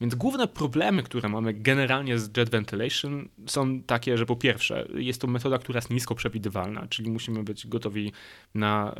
Więc 0.00 0.14
główne 0.14 0.48
problemy, 0.48 1.02
które 1.02 1.28
mamy 1.28 1.54
generalnie 1.54 2.18
z 2.18 2.36
jet 2.36 2.50
ventilation 2.50 3.28
są 3.46 3.82
takie, 3.82 4.18
że 4.18 4.26
po 4.26 4.36
pierwsze, 4.36 4.88
jest 4.94 5.20
to 5.20 5.26
metoda, 5.26 5.58
która 5.58 5.78
jest 5.78 5.90
nisko 5.90 6.14
przewidywalna, 6.14 6.86
czyli 6.86 7.10
musimy 7.10 7.42
być 7.42 7.66
gotowi 7.66 8.12
na 8.54 8.94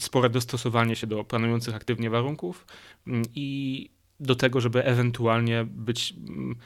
spore 0.00 0.30
dostosowanie 0.30 0.96
się 0.96 1.06
do 1.06 1.24
planujących 1.24 1.74
aktywnie 1.74 2.10
warunków 2.10 2.66
mm, 3.06 3.22
i 3.34 3.90
do 4.20 4.34
tego, 4.34 4.60
żeby 4.60 4.84
ewentualnie 4.84 5.64
być 5.64 6.14
mm, 6.28 6.56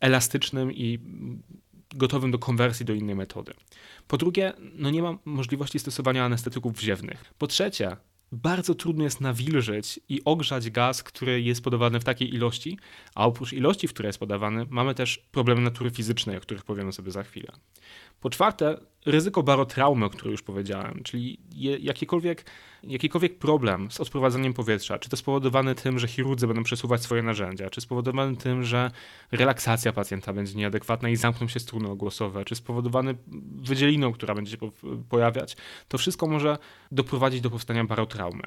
elastycznym 0.00 0.72
i 0.72 0.98
gotowym 1.94 2.30
do 2.30 2.38
konwersji 2.38 2.86
do 2.86 2.92
innej 2.92 3.14
metody. 3.14 3.52
Po 4.08 4.16
drugie, 4.16 4.52
no 4.74 4.90
nie 4.90 5.02
ma 5.02 5.18
możliwości 5.24 5.78
stosowania 5.78 6.24
anestetyków 6.24 6.74
wziewnych. 6.74 7.34
Po 7.38 7.46
trzecie, 7.46 7.96
bardzo 8.32 8.74
trudno 8.74 9.04
jest 9.04 9.20
nawilżyć 9.20 10.00
i 10.08 10.20
ogrzać 10.24 10.70
gaz, 10.70 11.02
który 11.02 11.42
jest 11.42 11.64
podawany 11.64 12.00
w 12.00 12.04
takiej 12.04 12.34
ilości, 12.34 12.78
a 13.14 13.26
oprócz 13.26 13.52
ilości, 13.52 13.88
w 13.88 13.92
której 13.92 14.08
jest 14.08 14.18
podawany, 14.18 14.66
mamy 14.70 14.94
też 14.94 15.18
problemy 15.18 15.60
natury 15.60 15.90
fizycznej, 15.90 16.36
o 16.36 16.40
których 16.40 16.64
powiemy 16.64 16.92
sobie 16.92 17.10
za 17.10 17.22
chwilę. 17.22 17.52
Po 18.20 18.30
czwarte, 18.30 18.76
ryzyko 19.06 19.42
barotraumy, 19.42 20.04
o 20.04 20.10
której 20.10 20.32
już 20.32 20.42
powiedziałem, 20.42 21.00
czyli 21.04 21.38
jakikolwiek, 21.80 22.44
problem 23.38 23.90
z 23.90 24.00
odprowadzaniem 24.00 24.54
powietrza, 24.54 24.98
czy 24.98 25.08
to 25.08 25.16
spowodowany 25.16 25.74
tym, 25.74 25.98
że 25.98 26.08
chirurdzy 26.08 26.46
będą 26.46 26.62
przesuwać 26.62 27.02
swoje 27.02 27.22
narzędzia, 27.22 27.70
czy 27.70 27.80
spowodowany 27.80 28.36
tym, 28.36 28.64
że 28.64 28.90
relaksacja 29.32 29.92
pacjenta 29.92 30.32
będzie 30.32 30.54
nieadekwatna 30.54 31.08
i 31.08 31.16
zamkną 31.16 31.48
się 31.48 31.60
struny 31.60 31.88
ogłosowe, 31.88 32.44
czy 32.44 32.54
spowodowany 32.54 33.14
wydzieliną, 33.62 34.12
która 34.12 34.34
będzie 34.34 34.56
się 34.56 34.70
pojawiać, 35.08 35.56
to 35.88 35.98
wszystko 35.98 36.26
może 36.26 36.58
doprowadzić 36.92 37.40
do 37.40 37.50
powstania 37.50 37.84
barotraumy. 37.84 38.42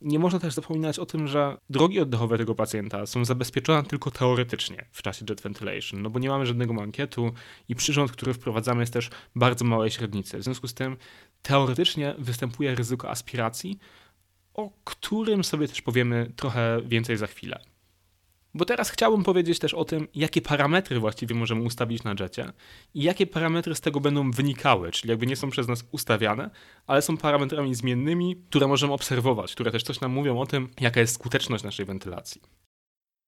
Nie 0.00 0.18
można 0.18 0.38
też 0.38 0.54
zapominać 0.54 0.98
o 0.98 1.06
tym, 1.06 1.28
że 1.28 1.56
drogi 1.70 2.00
oddechowe 2.00 2.38
tego 2.38 2.54
pacjenta 2.54 3.06
są 3.06 3.24
zabezpieczone 3.24 3.82
tylko 3.82 4.10
teoretycznie 4.10 4.86
w 4.92 5.02
czasie 5.02 5.24
jet 5.28 5.40
ventilation, 5.40 6.02
no 6.02 6.10
bo 6.10 6.18
nie 6.18 6.28
mamy 6.28 6.46
żadnego 6.46 6.72
mankietu 6.72 7.32
i 7.68 7.74
przyrząd, 7.74 8.12
który 8.12 8.34
wprowadzamy 8.34 8.80
jest 8.80 8.92
też 8.92 9.10
bardzo 9.36 9.64
małej 9.64 9.90
średnicy. 9.90 10.38
W 10.38 10.42
związku 10.42 10.68
z 10.68 10.74
tym 10.74 10.96
teoretycznie 11.42 12.14
występuje 12.18 12.74
ryzyko 12.74 13.10
aspiracji, 13.10 13.78
o 14.54 14.70
którym 14.84 15.44
sobie 15.44 15.68
też 15.68 15.82
powiemy 15.82 16.32
trochę 16.36 16.80
więcej 16.84 17.16
za 17.16 17.26
chwilę. 17.26 17.60
Bo 18.54 18.64
teraz 18.64 18.90
chciałbym 18.90 19.24
powiedzieć 19.24 19.58
też 19.58 19.74
o 19.74 19.84
tym, 19.84 20.08
jakie 20.14 20.42
parametry 20.42 21.00
właściwie 21.00 21.34
możemy 21.34 21.62
ustawić 21.62 22.04
na 22.04 22.14
jecie 22.20 22.52
i 22.94 23.02
jakie 23.02 23.26
parametry 23.26 23.74
z 23.74 23.80
tego 23.80 24.00
będą 24.00 24.30
wynikały, 24.30 24.90
czyli 24.90 25.10
jakby 25.10 25.26
nie 25.26 25.36
są 25.36 25.50
przez 25.50 25.68
nas 25.68 25.84
ustawiane, 25.90 26.50
ale 26.86 27.02
są 27.02 27.16
parametrami 27.16 27.74
zmiennymi, 27.74 28.36
które 28.50 28.66
możemy 28.66 28.92
obserwować, 28.92 29.52
które 29.54 29.70
też 29.70 29.82
coś 29.82 30.00
nam 30.00 30.12
mówią 30.12 30.40
o 30.40 30.46
tym, 30.46 30.68
jaka 30.80 31.00
jest 31.00 31.14
skuteczność 31.14 31.64
naszej 31.64 31.86
wentylacji. 31.86 32.40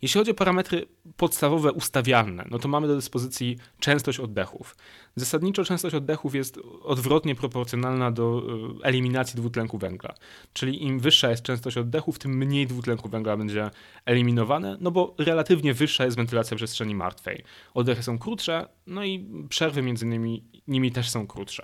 Jeśli 0.03 0.19
chodzi 0.19 0.31
o 0.31 0.35
parametry 0.35 0.87
podstawowe 1.17 1.73
ustawialne, 1.73 2.45
no 2.51 2.59
to 2.59 2.69
mamy 2.69 2.89
do 2.89 2.97
dyspozycji 2.97 3.59
częstość 3.81 4.21
oddechów. 4.21 4.77
Zasadniczo 5.17 5.65
częstość 5.65 5.95
oddechów 5.95 6.35
jest 6.35 6.59
odwrotnie 6.83 7.35
proporcjonalna 7.35 8.11
do 8.11 8.43
e, 8.83 8.85
eliminacji 8.85 9.37
dwutlenku 9.37 9.79
węgla. 9.79 10.15
Czyli 10.53 10.83
im 10.83 11.01
wyższa 11.01 11.31
jest 11.31 11.43
częstość 11.43 11.77
oddechów, 11.77 12.19
tym 12.19 12.37
mniej 12.37 12.67
dwutlenku 12.67 13.09
węgla 13.09 13.37
będzie 13.37 13.71
eliminowane, 14.07 14.77
no 14.81 14.91
bo 14.91 15.15
relatywnie 15.19 15.75
wyższa 15.75 16.05
jest 16.05 16.17
wentylacja 16.17 16.57
przestrzeni 16.57 16.95
martwej. 16.95 17.45
Oddechy 17.75 18.03
są 18.03 18.19
krótsze, 18.19 18.69
no 18.87 19.05
i 19.05 19.29
przerwy 19.49 19.83
między 19.83 20.07
nimi, 20.07 20.45
nimi 20.69 20.93
też 20.93 21.11
są 21.11 21.27
krótsze. 21.27 21.63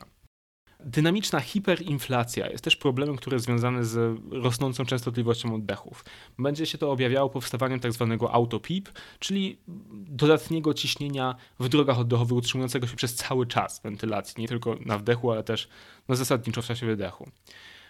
Dynamiczna 0.85 1.40
hiperinflacja 1.40 2.50
jest 2.50 2.64
też 2.64 2.76
problemem, 2.76 3.16
który 3.16 3.35
jest 3.35 3.47
związany 3.47 3.85
z 3.85 4.20
rosnącą 4.30 4.85
częstotliwością 4.85 5.54
oddechów. 5.54 6.04
Będzie 6.38 6.66
się 6.66 6.78
to 6.78 6.92
objawiało 6.92 7.30
powstawaniem 7.30 7.80
tzw. 7.80 8.16
Tak 8.20 8.30
autopip, 8.35 8.88
czyli 9.18 9.58
dodatniego 9.92 10.75
ciśnienia 10.75 11.35
w 11.61 11.68
drogach 11.68 11.99
oddechowych 11.99 12.38
utrzymującego 12.38 12.87
się 12.87 12.97
przez 12.97 13.14
cały 13.14 13.47
czas 13.47 13.80
wentylacji, 13.82 14.42
nie 14.42 14.49
tylko 14.49 14.76
na 14.87 14.99
wdechu, 14.99 15.30
ale 15.30 15.42
też 15.42 15.68
no, 16.08 16.16
zasadniczo 16.16 16.62
w 16.62 16.66
czasie 16.66 16.87
wydechu. 16.87 17.30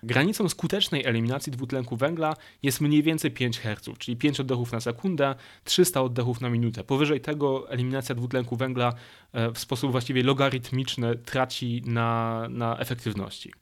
Granicą 0.02 0.48
skutecznej 0.48 1.06
eliminacji 1.06 1.52
dwutlenku 1.52 1.96
węgla 1.96 2.36
jest 2.62 2.80
mniej 2.80 3.02
więcej 3.02 3.30
5 3.30 3.60
Hz, 3.60 3.98
czyli 3.98 4.16
5 4.16 4.40
oddechów 4.40 4.72
na 4.72 4.80
sekundę, 4.80 5.34
300 5.64 6.02
oddechów 6.02 6.40
na 6.40 6.50
minutę. 6.50 6.84
Powyżej 6.84 7.20
tego 7.20 7.70
eliminacja 7.70 8.14
dwutlenku 8.14 8.56
węgla 8.56 8.92
e, 9.32 9.50
w 9.50 9.58
sposób 9.58 9.90
właściwie 9.90 10.22
logarytmiczny 10.22 11.16
traci 11.16 11.82
na, 11.86 12.46
na 12.50 12.78
efektywności. 12.78 13.52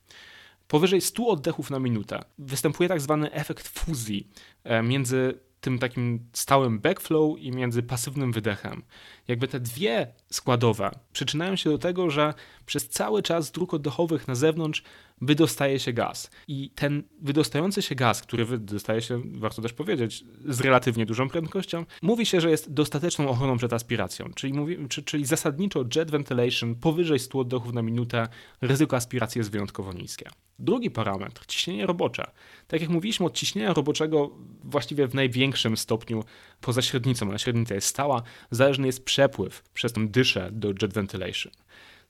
Powyżej 0.68 1.00
100 1.00 1.26
oddechów 1.26 1.70
na 1.70 1.78
minutę 1.78 2.24
występuje 2.38 2.88
tak 2.88 3.00
zwany 3.00 3.32
efekt 3.32 3.68
fuzji 3.68 4.28
e, 4.64 4.82
między 4.82 5.46
tym 5.60 5.78
takim 5.78 6.28
stałym 6.32 6.78
backflow 6.78 7.38
i 7.38 7.50
między 7.50 7.82
pasywnym 7.82 8.32
wydechem. 8.32 8.82
Jakby 9.28 9.48
te 9.48 9.60
dwie 9.60 10.12
składowe 10.30 10.90
przyczyniają 11.12 11.56
się 11.56 11.70
do 11.70 11.78
tego, 11.78 12.10
że 12.10 12.34
przez 12.66 12.88
cały 12.88 13.22
czas 13.22 13.50
dróg 13.50 13.74
oddechowych 13.74 14.28
na 14.28 14.34
zewnątrz 14.34 14.82
wydostaje 15.20 15.78
się 15.78 15.92
gaz. 15.92 16.30
I 16.48 16.70
ten 16.70 17.02
wydostający 17.20 17.82
się 17.82 17.94
gaz, 17.94 18.22
który 18.22 18.44
wydostaje 18.44 19.02
się, 19.02 19.22
warto 19.24 19.62
też 19.62 19.72
powiedzieć, 19.72 20.24
z 20.48 20.60
relatywnie 20.60 21.06
dużą 21.06 21.28
prędkością, 21.28 21.84
mówi 22.02 22.26
się, 22.26 22.40
że 22.40 22.50
jest 22.50 22.72
dostateczną 22.72 23.28
ochroną 23.28 23.56
przed 23.56 23.72
aspiracją. 23.72 24.30
Czyli, 24.34 24.52
mówi, 24.52 24.76
czyli 25.04 25.24
zasadniczo 25.24 25.84
jet 25.96 26.10
ventilation 26.10 26.74
powyżej 26.74 27.18
100 27.18 27.38
oddechów 27.38 27.72
na 27.72 27.82
minutę, 27.82 28.28
ryzyko 28.60 28.96
aspiracji 28.96 29.38
jest 29.38 29.50
wyjątkowo 29.50 29.92
niskie. 29.92 30.30
Drugi 30.58 30.90
parametr, 30.90 31.46
ciśnienie 31.46 31.86
robocze. 31.86 32.30
Tak 32.68 32.80
jak 32.80 32.90
mówiliśmy, 32.90 33.26
od 33.26 33.34
ciśnienia 33.34 33.74
roboczego 33.74 34.30
właściwie 34.64 35.06
w 35.06 35.14
największym 35.14 35.76
stopniu 35.76 36.24
poza 36.60 36.82
średnicą, 36.82 37.32
a 37.32 37.38
średnica 37.38 37.74
jest 37.74 37.86
stała, 37.86 38.22
zależny 38.50 38.86
jest 38.86 39.04
przepływ 39.04 39.62
przez 39.74 39.92
tą 39.92 40.08
dyszę 40.08 40.48
do 40.52 40.68
jet 40.68 40.94
ventilation. 40.94 41.52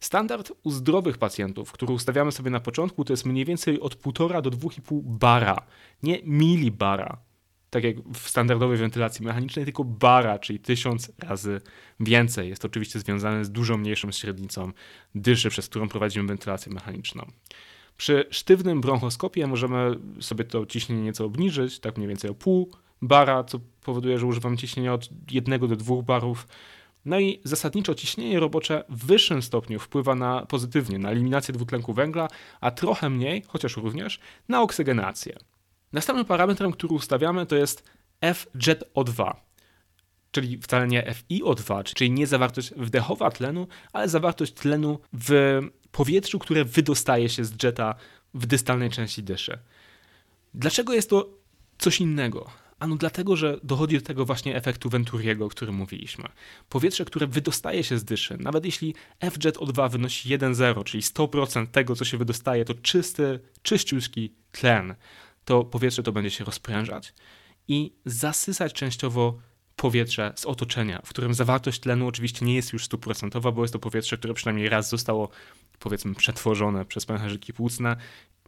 Standard 0.01 0.53
u 0.63 0.71
zdrowych 0.71 1.19
pacjentów, 1.19 1.73
który 1.73 1.93
ustawiamy 1.93 2.33
sobie 2.33 2.51
na 2.51 2.61
początku, 2.61 3.05
to 3.05 3.13
jest 3.13 3.27
mniej 3.27 3.45
więcej 3.45 3.81
od 3.81 3.97
1,5 3.97 4.43
do 4.43 4.51
2,5 4.51 5.01
bara, 5.03 5.57
nie 6.03 6.21
milibara, 6.25 7.19
tak 7.71 7.85
jak 7.85 7.97
w 8.15 8.29
standardowej 8.29 8.79
wentylacji 8.79 9.25
mechanicznej, 9.27 9.65
tylko 9.65 9.85
bara, 9.85 10.39
czyli 10.39 10.59
tysiąc 10.59 11.13
razy 11.19 11.61
więcej. 12.01 12.49
Jest 12.49 12.63
to 12.63 12.69
oczywiście 12.69 13.01
związane 13.01 13.45
z 13.45 13.51
dużo 13.51 13.77
mniejszą 13.77 14.13
średnicą 14.13 14.73
dyszy, 15.15 15.51
przez 15.51 15.69
którą 15.69 15.89
prowadzimy 15.89 16.29
wentylację 16.29 16.73
mechaniczną. 16.73 17.27
Przy 17.97 18.27
sztywnym 18.31 18.81
bronchoskopie 18.81 19.47
możemy 19.47 19.99
sobie 20.21 20.45
to 20.45 20.67
ciśnienie 20.67 21.03
nieco 21.03 21.25
obniżyć, 21.25 21.81
tak 21.81 21.97
mniej 21.97 22.09
więcej 22.09 22.31
o 22.31 22.35
pół 22.35 22.71
bara, 23.03 23.45
co 23.45 23.61
powoduje, 23.85 24.19
że 24.19 24.27
używamy 24.27 24.57
ciśnienia 24.57 24.95
od 24.95 25.09
1 25.31 25.61
do 25.61 25.77
2 25.77 26.03
barów. 26.03 26.49
No 27.07 27.21
i 27.21 27.41
zasadniczo 27.45 27.95
ciśnienie 27.95 28.41
robocze 28.41 28.85
w 28.89 29.07
wyższym 29.07 29.43
stopniu 29.43 29.79
wpływa 29.79 30.15
na 30.15 30.47
pozytywnie 30.47 30.99
na 30.99 31.11
eliminację 31.11 31.55
dwutlenku 31.55 31.95
węgla, 31.95 32.29
a 32.61 32.71
trochę 32.71 33.11
mniej, 33.11 33.43
chociaż 33.47 33.77
również, 33.77 34.21
na 34.49 34.63
oksygenację. 34.63 35.37
Następnym 35.93 36.27
parametrem, 36.27 36.73
który 36.73 36.95
ustawiamy, 36.95 37.47
to 37.47 37.57
jest 37.57 37.91
FJET-O2, 38.23 39.35
czyli 40.31 40.59
wcale 40.59 40.87
nie 40.87 41.03
FiO2, 41.03 41.83
czyli 41.95 42.11
nie 42.11 42.27
zawartość 42.27 42.75
wdechowa 42.77 43.31
tlenu, 43.31 43.67
ale 43.93 44.09
zawartość 44.09 44.53
tlenu 44.53 44.99
w 45.13 45.61
powietrzu, 45.93 46.39
które 46.39 46.65
wydostaje 46.65 47.29
się 47.29 47.45
z 47.45 47.63
jeta 47.63 47.95
w 48.35 48.47
dystalnej 48.47 48.91
części 48.91 49.23
dyszy. 49.23 49.59
Dlaczego 50.55 50.93
jest 50.93 51.11
to 51.11 51.29
coś 51.79 52.01
innego? 52.01 52.51
Ano 52.79 52.97
dlatego, 52.97 53.37
że 53.37 53.61
dochodzi 53.63 53.99
do 53.99 54.07
tego 54.07 54.25
właśnie 54.25 54.57
efektu 54.57 54.89
Venturiego, 54.89 55.45
o 55.45 55.49
którym 55.49 55.75
mówiliśmy. 55.75 56.29
Powietrze, 56.69 57.05
które 57.05 57.27
wydostaje 57.27 57.85
się 57.85 57.99
z 57.99 58.05
dyszy, 58.05 58.37
nawet 58.41 58.65
jeśli 58.65 58.95
FJet 59.31 59.57
O2 59.57 59.91
wynosi 59.91 60.39
1,0, 60.39 60.85
czyli 60.85 61.03
100% 61.03 61.67
tego, 61.67 61.97
co 61.97 62.05
się 62.05 62.19
wydostaje, 62.19 62.65
to 62.65 62.75
czysty, 62.75 63.41
czyściuski 63.63 64.35
tlen, 64.53 64.95
to 65.45 65.65
powietrze 65.65 66.03
to 66.03 66.13
będzie 66.13 66.31
się 66.31 66.45
rozprężać 66.45 67.15
i 67.69 67.93
zasysać 68.05 68.73
częściowo 68.73 69.39
powietrze 69.77 70.33
z 70.37 70.47
otoczenia, 70.47 71.03
w 71.05 71.09
którym 71.09 71.35
zawartość 71.35 71.81
tlenu 71.81 72.07
oczywiście 72.07 72.47
nie 72.47 72.55
jest 72.55 72.73
już 72.73 72.85
stuprocentowa, 72.85 73.53
bo 73.53 73.63
jest 73.63 73.73
to 73.73 73.79
powietrze, 73.79 74.17
które 74.17 74.35
przynajmniej 74.35 74.69
raz 74.69 74.91
zostało, 74.91 75.29
powiedzmy, 75.79 76.15
przetworzone 76.15 76.85
przez 76.85 77.07
pęcherzyki 77.07 77.53
płucne. 77.53 77.97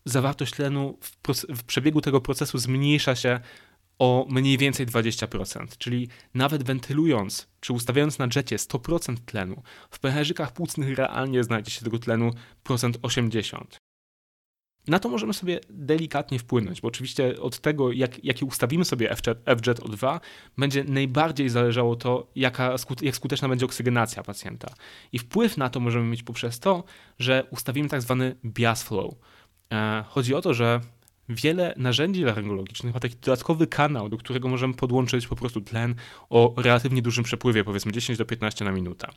Zawartość 0.04 0.54
tlenu 0.54 0.98
w, 1.00 1.34
w 1.48 1.64
przebiegu 1.64 2.00
tego 2.00 2.20
procesu 2.20 2.58
zmniejsza 2.58 3.16
się 3.16 3.40
o 3.98 4.26
mniej 4.30 4.58
więcej 4.58 4.86
20%, 4.86 5.66
czyli 5.78 6.08
nawet 6.34 6.62
wentylując 6.62 7.48
czy 7.60 7.72
ustawiając 7.72 8.18
na 8.18 8.28
jecie 8.36 8.56
100% 8.56 9.16
tlenu, 9.26 9.62
w 9.90 9.98
pęcherzykach 9.98 10.52
płucnych 10.52 10.98
realnie 10.98 11.44
znajdzie 11.44 11.70
się 11.70 11.84
tego 11.84 11.98
tlenu 11.98 12.30
procent 12.62 12.98
80. 13.02 13.78
Na 14.88 14.98
to 14.98 15.08
możemy 15.08 15.34
sobie 15.34 15.60
delikatnie 15.70 16.38
wpłynąć, 16.38 16.80
bo 16.80 16.88
oczywiście 16.88 17.40
od 17.40 17.58
tego, 17.58 17.92
jak, 17.92 18.24
jaki 18.24 18.44
ustawimy 18.44 18.84
sobie 18.84 19.16
FJET 19.16 19.80
O2, 19.80 20.20
będzie 20.58 20.84
najbardziej 20.84 21.48
zależało 21.48 21.96
to, 21.96 22.30
jaka, 22.36 22.74
jak 23.02 23.16
skuteczna 23.16 23.48
będzie 23.48 23.66
oksygenacja 23.66 24.22
pacjenta. 24.22 24.74
I 25.12 25.18
wpływ 25.18 25.56
na 25.56 25.70
to 25.70 25.80
możemy 25.80 26.04
mieć 26.04 26.22
poprzez 26.22 26.60
to, 26.60 26.84
że 27.18 27.44
ustawimy 27.50 27.88
tak 27.88 28.02
zwany 28.02 28.36
bias 28.44 28.82
flow. 28.82 29.14
E, 29.72 30.04
chodzi 30.08 30.34
o 30.34 30.40
to, 30.40 30.54
że 30.54 30.80
wiele 31.28 31.74
narzędzi 31.76 32.22
laryngologicznych 32.22 32.94
ma 32.94 33.00
taki 33.00 33.16
dodatkowy 33.16 33.66
kanał, 33.66 34.08
do 34.08 34.16
którego 34.16 34.48
możemy 34.48 34.74
podłączyć 34.74 35.26
po 35.26 35.36
prostu 35.36 35.60
tlen 35.60 35.94
o 36.30 36.54
relatywnie 36.56 37.02
dużym 37.02 37.24
przepływie, 37.24 37.64
powiedzmy 37.64 37.92
10 37.92 38.18
do 38.18 38.24
15 38.24 38.64
na 38.64 38.72
minutę. 38.72 39.08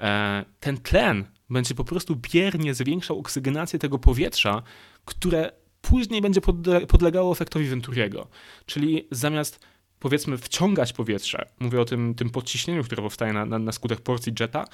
E, 0.00 0.44
ten 0.60 0.78
tlen 0.78 1.24
będzie 1.50 1.74
po 1.74 1.84
prostu 1.84 2.16
biernie 2.16 2.74
zwiększał 2.74 3.18
oksygenację 3.18 3.78
tego 3.78 3.98
powietrza, 3.98 4.62
które 5.04 5.52
później 5.80 6.20
będzie 6.20 6.40
podlegało 6.88 7.32
efektowi 7.32 7.66
Venturiego. 7.66 8.28
Czyli 8.66 9.08
zamiast 9.10 9.60
powiedzmy 9.98 10.38
wciągać 10.38 10.92
powietrze, 10.92 11.48
mówię 11.60 11.80
o 11.80 11.84
tym, 11.84 12.14
tym 12.14 12.30
podciśnieniu, 12.30 12.84
które 12.84 13.02
powstaje 13.02 13.32
na, 13.32 13.46
na, 13.46 13.58
na 13.58 13.72
skutek 13.72 14.00
porcji 14.00 14.32
jetta, 14.40 14.64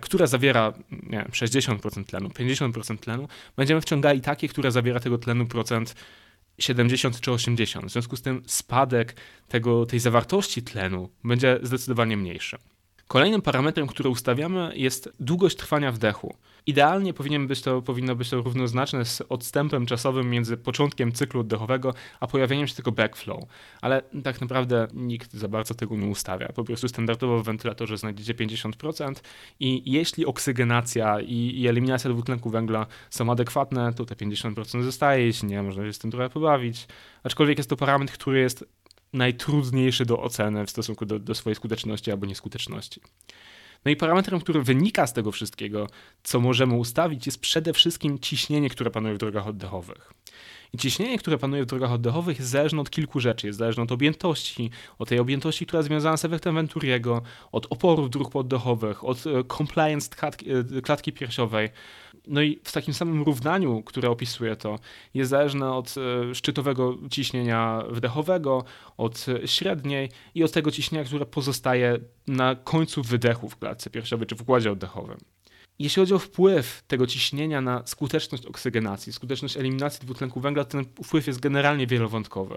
która 0.00 0.26
zawiera 0.26 0.72
nie 0.90 1.18
wiem, 1.18 1.28
60% 1.28 2.04
tlenu, 2.04 2.28
50% 2.28 2.98
tlenu, 2.98 3.28
będziemy 3.56 3.80
wciągali 3.80 4.20
takie, 4.20 4.48
które 4.48 4.72
zawiera 4.72 5.00
tego 5.00 5.18
tlenu 5.18 5.46
procent 5.46 5.94
70 6.58 7.20
czy 7.20 7.32
80. 7.32 7.86
W 7.86 7.92
związku 7.92 8.16
z 8.16 8.22
tym 8.22 8.42
spadek 8.46 9.16
tego, 9.48 9.86
tej 9.86 10.00
zawartości 10.00 10.62
tlenu 10.62 11.08
będzie 11.24 11.58
zdecydowanie 11.62 12.16
mniejszy. 12.16 12.56
Kolejnym 13.08 13.42
parametrem, 13.42 13.86
który 13.86 14.08
ustawiamy 14.08 14.72
jest 14.74 15.12
długość 15.20 15.56
trwania 15.56 15.92
wdechu. 15.92 16.34
Idealnie 16.66 17.14
powinien 17.14 17.46
być 17.46 17.62
to, 17.62 17.82
powinno 17.82 18.16
być 18.16 18.30
to 18.30 18.36
równoznaczne 18.42 19.04
z 19.04 19.22
odstępem 19.28 19.86
czasowym 19.86 20.30
między 20.30 20.56
początkiem 20.56 21.12
cyklu 21.12 21.40
oddechowego, 21.40 21.94
a 22.20 22.26
pojawieniem 22.26 22.66
się 22.66 22.74
tego 22.74 22.92
backflow. 22.92 23.44
Ale 23.80 24.02
tak 24.24 24.40
naprawdę 24.40 24.88
nikt 24.94 25.32
za 25.32 25.48
bardzo 25.48 25.74
tego 25.74 25.96
nie 25.96 26.06
ustawia. 26.06 26.48
Po 26.48 26.64
prostu 26.64 26.88
standardowo 26.88 27.38
w 27.42 27.44
wentylatorze 27.44 27.96
znajdziecie 27.96 28.34
50% 28.34 29.14
i 29.60 29.92
jeśli 29.92 30.26
oksygenacja 30.26 31.20
i, 31.20 31.60
i 31.60 31.68
eliminacja 31.68 32.10
dwutlenku 32.10 32.50
węgla 32.50 32.86
są 33.10 33.32
adekwatne, 33.32 33.92
to 33.92 34.04
te 34.04 34.14
50% 34.14 34.82
zostaje, 34.82 35.26
jeśli 35.26 35.48
nie, 35.48 35.62
można 35.62 35.84
się 35.84 35.92
z 35.92 35.98
tym 35.98 36.10
trochę 36.10 36.30
pobawić. 36.30 36.86
Aczkolwiek 37.22 37.58
jest 37.58 37.70
to 37.70 37.76
parametr, 37.76 38.12
który 38.12 38.40
jest 38.40 38.64
najtrudniejszy 39.12 40.06
do 40.06 40.22
oceny 40.22 40.66
w 40.66 40.70
stosunku 40.70 41.06
do, 41.06 41.18
do 41.18 41.34
swojej 41.34 41.54
skuteczności 41.54 42.10
albo 42.10 42.26
nieskuteczności. 42.26 43.00
No 43.84 43.90
i 43.90 43.96
parametrem, 43.96 44.40
który 44.40 44.62
wynika 44.62 45.06
z 45.06 45.12
tego 45.12 45.32
wszystkiego, 45.32 45.86
co 46.22 46.40
możemy 46.40 46.74
ustawić, 46.74 47.26
jest 47.26 47.40
przede 47.40 47.72
wszystkim 47.72 48.18
ciśnienie, 48.18 48.70
które 48.70 48.90
panuje 48.90 49.14
w 49.14 49.18
drogach 49.18 49.46
oddechowych. 49.46 50.12
I 50.72 50.78
ciśnienie, 50.78 51.18
które 51.18 51.38
panuje 51.38 51.62
w 51.62 51.66
drogach 51.66 51.92
oddechowych 51.92 52.38
jest 52.38 52.50
zależne 52.50 52.80
od 52.80 52.90
kilku 52.90 53.20
rzeczy. 53.20 53.46
Jest 53.46 53.58
zależne 53.58 53.82
od 53.82 53.92
objętości, 53.92 54.70
od 54.98 55.08
tej 55.08 55.18
objętości, 55.18 55.66
która 55.66 55.78
jest 55.78 55.88
związana 55.88 56.16
z 56.16 56.24
efektem 56.24 56.54
Venturiego, 56.54 57.22
od 57.52 57.66
oporów 57.70 58.10
dróg 58.10 58.30
poddechowych, 58.30 59.04
od 59.04 59.26
e, 59.26 59.44
compliance 59.56 60.08
klatki, 60.16 60.46
e, 60.50 60.82
klatki 60.82 61.12
piersiowej. 61.12 61.68
No 62.26 62.42
i 62.42 62.60
w 62.64 62.72
takim 62.72 62.94
samym 62.94 63.22
równaniu, 63.22 63.82
które 63.82 64.10
opisuje 64.10 64.56
to, 64.56 64.78
jest 65.14 65.30
zależne 65.30 65.72
od 65.72 65.94
e, 66.30 66.34
szczytowego 66.34 66.98
ciśnienia 67.10 67.82
wdechowego, 67.90 68.64
od 68.96 69.26
średniej 69.46 70.10
i 70.34 70.44
od 70.44 70.52
tego 70.52 70.70
ciśnienia, 70.70 71.04
które 71.04 71.26
pozostaje 71.26 71.98
na 72.26 72.54
końcu 72.54 73.02
wydechu 73.02 73.48
w 73.48 73.56
klatce 73.56 73.90
piersiowej 73.90 74.26
czy 74.26 74.34
w 74.36 74.42
układzie 74.42 74.72
oddechowym. 74.72 75.18
Jeśli 75.78 76.00
chodzi 76.00 76.14
o 76.14 76.18
wpływ 76.18 76.82
tego 76.86 77.06
ciśnienia 77.06 77.60
na 77.60 77.82
skuteczność 77.86 78.46
oksygenacji, 78.46 79.12
skuteczność 79.12 79.56
eliminacji 79.56 80.00
dwutlenku 80.00 80.40
węgla, 80.40 80.64
ten 80.64 80.84
wpływ 80.84 81.26
jest 81.26 81.40
generalnie 81.40 81.86
wielowątkowy. 81.86 82.56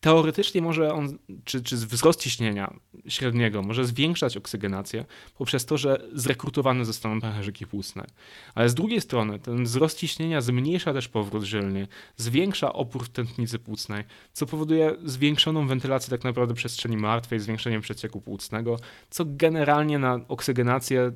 Teoretycznie 0.00 0.62
może 0.62 0.92
on, 0.92 1.18
czy, 1.44 1.62
czy 1.62 1.76
wzrost 1.76 2.20
ciśnienia 2.20 2.74
średniego 3.08 3.62
może 3.62 3.84
zwiększać 3.84 4.36
oksygenację 4.36 5.04
poprzez 5.38 5.66
to, 5.66 5.78
że 5.78 6.08
zrekrutowane 6.12 6.84
zostaną 6.84 7.20
pęcherzyki 7.20 7.66
płucne. 7.66 8.06
Ale 8.54 8.68
z 8.68 8.74
drugiej 8.74 9.00
strony 9.00 9.38
ten 9.38 9.64
wzrost 9.64 9.98
ciśnienia 9.98 10.40
zmniejsza 10.40 10.92
też 10.92 11.08
powrót 11.08 11.42
żylny, 11.42 11.88
zwiększa 12.16 12.72
opór 12.72 13.04
w 13.04 13.08
tętnicy 13.08 13.58
płucnej, 13.58 14.04
co 14.32 14.46
powoduje 14.46 14.96
zwiększoną 15.04 15.66
wentylację 15.66 16.10
tak 16.10 16.24
naprawdę 16.24 16.54
przestrzeni 16.54 16.96
martwej, 16.96 17.40
zwiększeniem 17.40 17.80
przecieku 17.80 18.20
płucnego, 18.20 18.76
co 19.10 19.24
generalnie 19.26 19.98
na 19.98 20.20
oksygenację 20.28 21.12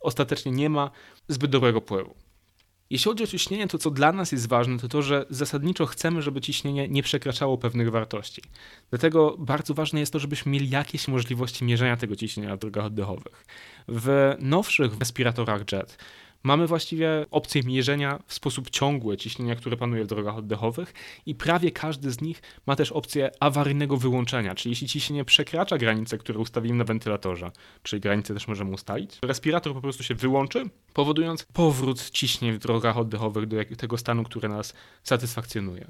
ostatecznie 0.00 0.52
nie 0.52 0.70
ma 0.70 0.90
zbyt 1.28 1.50
dobrego 1.50 1.80
wpływu. 1.80 2.23
Jeśli 2.90 3.10
chodzi 3.10 3.24
o 3.24 3.26
ciśnienie, 3.26 3.68
to 3.68 3.78
co 3.78 3.90
dla 3.90 4.12
nas 4.12 4.32
jest 4.32 4.48
ważne, 4.48 4.78
to 4.78 4.88
to, 4.88 5.02
że 5.02 5.26
zasadniczo 5.30 5.86
chcemy, 5.86 6.22
żeby 6.22 6.40
ciśnienie 6.40 6.88
nie 6.88 7.02
przekraczało 7.02 7.58
pewnych 7.58 7.90
wartości. 7.90 8.42
Dlatego 8.90 9.36
bardzo 9.38 9.74
ważne 9.74 10.00
jest 10.00 10.12
to, 10.12 10.18
żebyśmy 10.18 10.52
mieli 10.52 10.70
jakieś 10.70 11.08
możliwości 11.08 11.64
mierzenia 11.64 11.96
tego 11.96 12.16
ciśnienia 12.16 12.56
w 12.56 12.58
drogach 12.58 12.84
oddechowych. 12.84 13.44
W 13.88 14.36
nowszych 14.40 14.98
respiratorach 14.98 15.72
JET 15.72 15.98
Mamy 16.44 16.66
właściwie 16.66 17.26
opcję 17.30 17.62
mierzenia 17.62 18.18
w 18.26 18.34
sposób 18.34 18.70
ciągły 18.70 19.16
ciśnienia, 19.16 19.54
które 19.56 19.76
panuje 19.76 20.04
w 20.04 20.06
drogach 20.06 20.36
oddechowych 20.36 20.94
i 21.26 21.34
prawie 21.34 21.70
każdy 21.70 22.10
z 22.10 22.20
nich 22.20 22.42
ma 22.66 22.76
też 22.76 22.92
opcję 22.92 23.30
awaryjnego 23.40 23.96
wyłączenia, 23.96 24.54
czyli 24.54 24.70
jeśli 24.70 24.88
ciśnienie 24.88 25.24
przekracza 25.24 25.78
granice, 25.78 26.18
które 26.18 26.38
ustawimy 26.38 26.78
na 26.78 26.84
wentylatorze, 26.84 27.50
czyli 27.82 28.00
granice 28.00 28.34
też 28.34 28.48
możemy 28.48 28.70
ustalić, 28.70 29.18
respirator 29.22 29.74
po 29.74 29.80
prostu 29.80 30.02
się 30.02 30.14
wyłączy, 30.14 30.64
powodując 30.92 31.46
powrót 31.52 32.10
ciśnień 32.10 32.52
w 32.52 32.58
drogach 32.58 32.98
oddechowych 32.98 33.46
do 33.46 33.56
tego 33.76 33.98
stanu, 33.98 34.24
który 34.24 34.48
nas 34.48 34.74
satysfakcjonuje. 35.02 35.86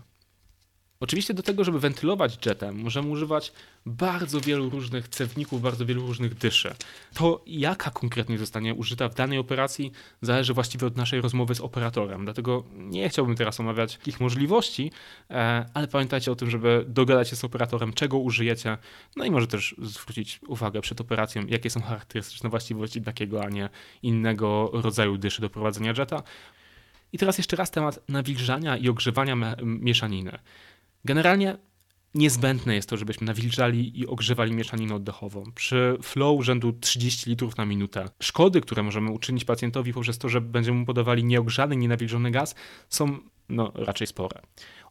Oczywiście 1.05 1.35
do 1.35 1.43
tego, 1.43 1.65
żeby 1.65 1.81
wentylować 1.81 2.47
jetem, 2.47 2.83
możemy 2.83 3.09
używać 3.09 3.53
bardzo 3.87 4.41
wielu 4.41 4.71
różnych 4.71 5.09
cewników, 5.09 5.63
bardzo 5.63 5.87
wielu 5.87 6.07
różnych 6.07 6.35
dyszy. 6.35 6.75
To, 7.15 7.43
jaka 7.47 7.91
konkretnie 7.91 8.39
zostanie 8.39 8.75
użyta 8.75 9.09
w 9.09 9.15
danej 9.15 9.39
operacji, 9.39 9.93
zależy 10.23 10.55
właściwie 10.55 10.87
od 10.87 10.97
naszej 10.97 11.21
rozmowy 11.21 11.55
z 11.55 11.61
operatorem. 11.61 12.25
Dlatego 12.25 12.65
nie 12.77 13.09
chciałbym 13.09 13.37
teraz 13.37 13.61
omawiać 13.61 13.99
ich 14.07 14.21
możliwości, 14.21 14.91
e, 15.31 15.67
ale 15.75 15.89
pamiętajcie 15.89 16.33
o 16.33 16.37
tym, 16.37 16.51
żeby 16.51 16.85
dogadać 16.89 17.29
się 17.29 17.37
z 17.37 17.45
operatorem, 17.45 17.93
czego 17.93 18.19
użyjecie, 18.19 18.79
no 19.17 19.25
i 19.25 19.31
może 19.31 19.47
też 19.47 19.75
zwrócić 19.83 20.41
uwagę 20.49 20.81
przed 20.81 21.01
operacją, 21.01 21.47
jakie 21.47 21.71
są 21.71 21.83
charakterystyczne 21.83 22.51
właściwości 22.51 23.03
takiego, 23.03 23.45
a 23.45 23.49
nie 23.49 23.69
innego 24.03 24.71
rodzaju 24.73 25.19
dyszy 25.19 25.41
do 25.41 25.51
prowadzenia 25.51 25.93
jeta. 25.99 26.23
I 27.13 27.19
teraz 27.19 27.39
jeszcze 27.39 27.57
raz 27.57 27.71
temat 27.71 28.09
nawilżania 28.09 28.77
i 28.77 28.89
ogrzewania 28.89 29.37
mieszaniny. 29.63 30.39
Generalnie 31.05 31.57
niezbędne 32.15 32.75
jest 32.75 32.89
to, 32.89 32.97
żebyśmy 32.97 33.27
nawilżali 33.27 34.01
i 34.01 34.07
ogrzewali 34.07 34.53
mieszaninę 34.53 34.95
oddechową. 34.95 35.45
Przy 35.55 35.99
flow 36.03 36.45
rzędu 36.45 36.73
30 36.73 37.31
litrów 37.31 37.57
na 37.57 37.65
minutę. 37.65 38.05
Szkody, 38.23 38.61
które 38.61 38.83
możemy 38.83 39.11
uczynić 39.11 39.45
pacjentowi 39.45 39.93
poprzez 39.93 40.19
to, 40.19 40.29
że 40.29 40.41
będziemy 40.41 40.79
mu 40.79 40.87
podawali 40.87 41.25
nieogrzany, 41.25 41.77
nienawilżony 41.77 42.31
gaz, 42.31 42.55
są 42.89 43.19
no, 43.49 43.73
raczej 43.75 44.07
spore. 44.07 44.41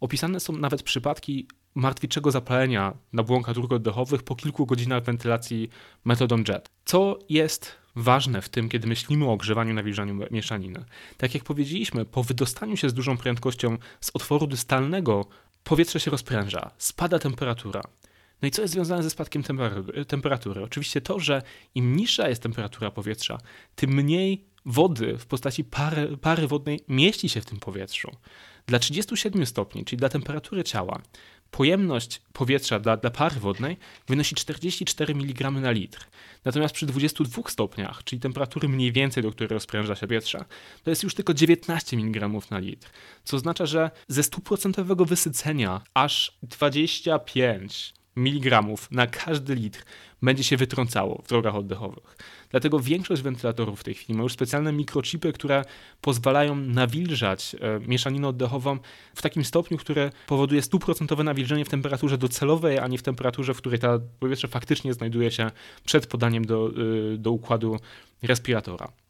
Opisane 0.02 0.40
są 0.40 0.58
nawet 0.58 0.84
przypadki 0.84 1.48
martwiczego 1.76 2.32
zapalenia 2.32 2.94
nabłonka 3.14 3.54
dróg 3.54 3.72
oddechowych 3.72 4.24
po 4.24 4.36
kilku 4.36 4.66
godzinach 4.66 5.04
wentylacji 5.04 5.70
metodą 6.06 6.38
JET. 6.48 6.70
Co 6.86 7.20
jest 7.30 7.76
ważne 7.96 8.42
w 8.42 8.50
tym, 8.50 8.70
kiedy 8.70 8.88
myślimy 8.88 9.26
o 9.26 9.32
ogrzewaniu, 9.32 9.74
nawilżaniu 9.74 10.20
mieszaniny? 10.32 10.86
Tak 11.18 11.34
jak 11.34 11.44
powiedzieliśmy, 11.44 12.06
po 12.06 12.24
wydostaniu 12.24 12.78
się 12.78 12.90
z 12.90 12.94
dużą 12.94 13.18
prędkością 13.18 13.78
z 14.02 14.12
otworu 14.14 14.48
dystalnego 14.48 15.26
powietrze 15.64 16.00
się 16.00 16.12
rozpręża, 16.12 16.72
spada 16.78 17.20
temperatura. 17.20 17.82
No 18.42 18.48
i 18.48 18.52
co 18.52 18.62
jest 18.62 18.74
związane 18.74 19.04
ze 19.04 19.10
spadkiem 19.10 19.44
temperatury? 20.08 20.64
Oczywiście 20.64 21.02
to, 21.02 21.20
że 21.20 21.42
im 21.76 21.96
niższa 21.96 22.30
jest 22.30 22.44
temperatura 22.44 22.92
powietrza, 22.92 23.38
tym 23.76 23.90
mniej 23.90 24.46
wody 24.66 25.18
w 25.18 25.26
postaci 25.26 25.64
pary, 25.64 26.18
pary 26.18 26.48
wodnej 26.48 26.80
mieści 26.88 27.30
się 27.30 27.42
w 27.42 27.46
tym 27.46 27.60
powietrzu. 27.60 28.12
Dla 28.68 28.80
37 28.80 29.46
stopni, 29.46 29.86
czyli 29.86 29.98
dla 29.98 30.10
temperatury 30.10 30.64
ciała, 30.64 31.02
pojemność 31.54 32.22
powietrza 32.34 32.80
dla, 32.80 32.98
dla 32.98 33.10
pary 33.10 33.40
wodnej 33.40 33.78
wynosi 34.08 34.36
44 34.36 35.14
mg 35.14 35.52
na 35.52 35.72
litr. 35.72 36.08
Natomiast 36.46 36.76
przy 36.76 36.86
22 36.86 37.50
stopniach, 37.50 38.04
czyli 38.04 38.20
temperatury 38.20 38.70
mniej 38.70 38.92
więcej, 38.92 39.24
do 39.24 39.32
której 39.32 39.48
rozpręża 39.48 39.96
się 39.96 40.08
powietrze, 40.08 40.46
to 40.84 40.90
jest 40.90 41.04
już 41.04 41.16
tylko 41.16 41.34
19 41.34 41.98
mg 41.98 42.30
na 42.52 42.60
litr. 42.60 42.90
Co 43.24 43.38
oznacza, 43.38 43.66
że 43.66 43.92
ze 44.08 44.22
100% 44.22 45.06
wysycenia 45.06 45.82
aż 45.94 46.38
25 46.44 47.94
mg 48.16 48.64
na 48.92 49.08
każdy 49.08 49.56
litr 49.56 49.84
będzie 50.22 50.44
się 50.44 50.58
wytrącało 50.58 51.22
w 51.26 51.28
drogach 51.28 51.56
oddechowych. 51.56 52.18
Dlatego 52.50 52.80
większość 52.80 53.22
wentylatorów 53.22 53.80
w 53.80 53.84
tej 53.84 53.94
chwili 53.94 54.18
ma 54.18 54.24
już 54.24 54.34
specjalne 54.34 54.74
mikrochipy, 54.74 55.34
które 55.34 55.66
pozwalają 56.02 56.56
nawilżać 56.56 57.56
e, 57.56 57.80
mieszaninę 57.88 58.28
oddechową 58.28 58.78
w 59.16 59.22
takim 59.22 59.46
stopniu, 59.46 59.78
które 59.78 60.12
powoduje 60.28 60.62
stuprocentowe 60.62 61.24
nawilżenie 61.24 61.66
w 61.66 61.70
temperaturze 61.70 62.18
docelowej, 62.18 62.80
a 62.80 62.88
nie 62.88 62.98
w 62.98 63.04
temperaturze, 63.04 63.54
w 63.54 63.58
której 63.58 63.80
ta 63.80 64.00
powietrze 64.20 64.48
faktycznie 64.48 64.94
znajduje 64.94 65.32
się 65.32 65.52
przed 65.86 66.08
podaniem 66.08 66.46
do, 66.46 66.72
e, 67.14 67.18
do 67.18 67.32
układu 67.32 67.80
respiratora. 68.22 69.03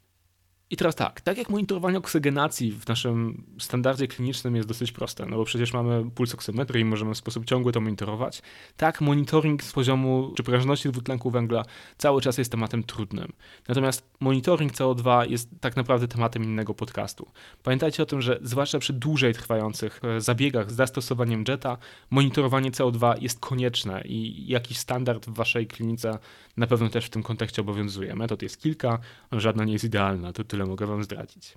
I 0.74 0.76
teraz 0.76 0.94
tak, 0.94 1.20
tak 1.20 1.38
jak 1.38 1.50
monitorowanie 1.50 1.98
oksygenacji 1.98 2.72
w 2.72 2.88
naszym 2.88 3.44
standardzie 3.58 4.08
klinicznym 4.08 4.56
jest 4.56 4.68
dosyć 4.68 4.92
proste, 4.92 5.26
no 5.26 5.36
bo 5.36 5.44
przecież 5.44 5.72
mamy 5.72 6.10
pulsoksymetrę 6.10 6.80
i 6.80 6.84
możemy 6.84 7.14
w 7.14 7.18
sposób 7.18 7.44
ciągły 7.44 7.72
to 7.72 7.80
monitorować, 7.80 8.42
tak 8.76 9.00
monitoring 9.00 9.62
z 9.62 9.72
poziomu 9.72 10.32
czy 10.36 10.42
prężności 10.42 10.88
dwutlenku 10.88 11.30
węgla 11.30 11.64
cały 11.98 12.20
czas 12.20 12.38
jest 12.38 12.50
tematem 12.50 12.82
trudnym. 12.82 13.32
Natomiast 13.68 14.06
monitoring 14.20 14.72
CO2 14.72 15.30
jest 15.30 15.48
tak 15.60 15.76
naprawdę 15.76 16.08
tematem 16.08 16.44
innego 16.44 16.74
podcastu. 16.74 17.28
Pamiętajcie 17.62 18.02
o 18.02 18.06
tym, 18.06 18.22
że 18.22 18.38
zwłaszcza 18.42 18.78
przy 18.78 18.92
dłużej 18.92 19.34
trwających 19.34 20.00
e, 20.04 20.20
zabiegach 20.20 20.70
z 20.70 20.74
zastosowaniem 20.74 21.44
JETA, 21.48 21.78
monitorowanie 22.10 22.70
CO2 22.70 23.22
jest 23.22 23.40
konieczne 23.40 24.02
i 24.04 24.48
jakiś 24.48 24.78
standard 24.78 25.26
w 25.26 25.34
waszej 25.34 25.66
klinice 25.66 26.18
na 26.56 26.66
pewno 26.66 26.88
też 26.88 27.06
w 27.06 27.10
tym 27.10 27.22
kontekście 27.22 27.62
obowiązuje. 27.62 28.14
Metod 28.14 28.42
jest 28.42 28.62
kilka, 28.62 28.98
żadna 29.32 29.64
nie 29.64 29.72
jest 29.72 29.84
idealna, 29.84 30.32
to 30.32 30.44
tyle 30.44 30.63
mogę 30.66 30.86
Wam 30.86 31.04
zdradzić. 31.04 31.54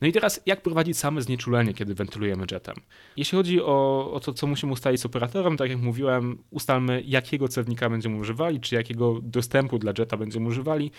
No 0.00 0.06
i 0.06 0.12
teraz, 0.12 0.40
jak 0.46 0.62
prowadzić 0.62 0.98
same 0.98 1.22
znieczulenie, 1.22 1.74
kiedy 1.74 1.94
wentylujemy 1.94 2.44
jetem? 2.50 2.76
Jeśli 3.16 3.38
chodzi 3.38 3.62
o, 3.62 4.10
o 4.12 4.20
to, 4.20 4.34
co 4.34 4.46
musimy 4.46 4.72
ustalić 4.72 5.00
z 5.00 5.06
operatorem, 5.06 5.56
tak 5.56 5.70
jak 5.70 5.78
mówiłem, 5.78 6.38
ustalmy, 6.50 7.02
jakiego 7.06 7.48
cewnika 7.48 7.90
będziemy 7.90 8.16
używali, 8.16 8.60
czy 8.60 8.74
jakiego 8.74 9.20
dostępu 9.22 9.78
dla 9.78 9.92
jeta 9.98 10.16
będziemy 10.16 10.48
używali. 10.48 10.90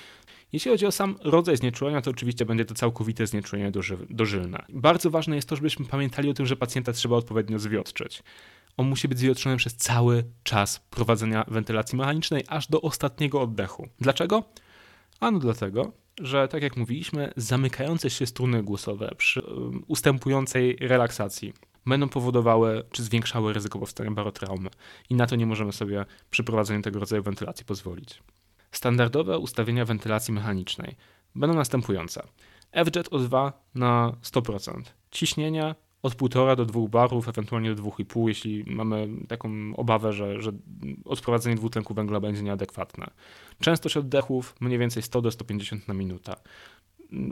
Jeśli 0.54 0.72
chodzi 0.72 0.86
o 0.86 0.92
sam 0.92 1.16
rodzaj 1.24 1.58
znieczulenia, 1.58 2.02
to 2.02 2.12
oczywiście 2.12 2.46
będzie 2.46 2.66
to 2.66 2.74
całkowite 2.74 3.28
znieczulenie 3.28 3.72
dożylne. 4.10 4.66
Bardzo 4.70 5.10
ważne 5.10 5.36
jest 5.36 5.50
to, 5.50 5.56
żebyśmy 5.56 5.86
pamiętali 5.86 6.30
o 6.30 6.34
tym, 6.34 6.46
że 6.46 6.56
pacjenta 6.56 6.94
trzeba 6.94 7.16
odpowiednio 7.16 7.60
zwiotczyć 7.60 8.24
on 8.78 8.88
musi 8.88 9.08
być 9.08 9.20
zwiotczony 9.20 9.58
przez 9.58 9.76
cały 9.76 10.24
czas 10.44 10.80
prowadzenia 10.80 11.46
wentylacji 11.48 11.98
mechanicznej, 11.98 12.44
aż 12.48 12.68
do 12.68 12.82
ostatniego 12.82 13.42
oddechu. 13.42 13.88
Dlaczego? 14.00 14.44
Ano 15.20 15.40
dlatego, 15.40 15.92
że 16.20 16.48
tak 16.48 16.64
jak 16.64 16.78
mówiliśmy, 16.78 17.34
zamykające 17.38 18.10
się 18.10 18.26
struny 18.26 18.64
głosowe 18.64 19.12
przy 19.18 19.42
um, 19.42 19.84
ustępującej 19.88 20.78
relaksacji 20.80 21.54
będą 21.86 22.10
powodowały 22.10 22.84
czy 22.92 23.04
zwiększały 23.04 23.54
ryzyko 23.54 23.80
powstania 23.80 24.12
barotraumy 24.12 24.70
i 25.10 25.16
na 25.16 25.28
to 25.28 25.36
nie 25.36 25.46
możemy 25.46 25.72
sobie 25.72 26.06
przy 26.30 26.44
prowadzeniu 26.44 26.82
tego 26.82 27.00
rodzaju 27.00 27.24
wentylacji 27.24 27.66
pozwolić. 27.66 28.24
Standardowe 28.72 29.40
ustawienia 29.40 29.86
wentylacji 29.86 30.34
mechanicznej 30.34 30.96
będą 31.36 31.56
następujące. 31.56 32.24
FJET 32.86 33.10
O2 33.10 33.52
na 33.76 34.14
100%, 34.24 34.82
ciśnienia 35.12 35.76
od 36.04 36.16
1,5 36.16 36.56
do 36.56 36.66
2 36.66 36.88
barów, 36.88 37.30
ewentualnie 37.30 37.76
do 37.76 37.84
2,5, 37.84 38.28
jeśli 38.28 38.64
mamy 38.68 39.08
taką 39.28 39.52
obawę, 39.76 40.14
że, 40.14 40.42
że 40.42 40.52
odprowadzenie 41.06 41.56
dwutlenku 41.56 41.94
węgla 41.94 42.20
będzie 42.20 42.44
nieadekwatne. 42.44 43.08
Częstość 43.60 43.98
oddechów 43.98 44.56
mniej 44.60 44.80
więcej 44.80 45.04
100 45.04 45.22
do 45.22 45.32
150 45.32 45.88
na 45.88 45.94
minutę. 45.94 46.34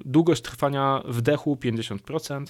Długość 0.06 0.42
trwania 0.42 1.02
wdechu 1.06 1.56
50% 1.56 2.46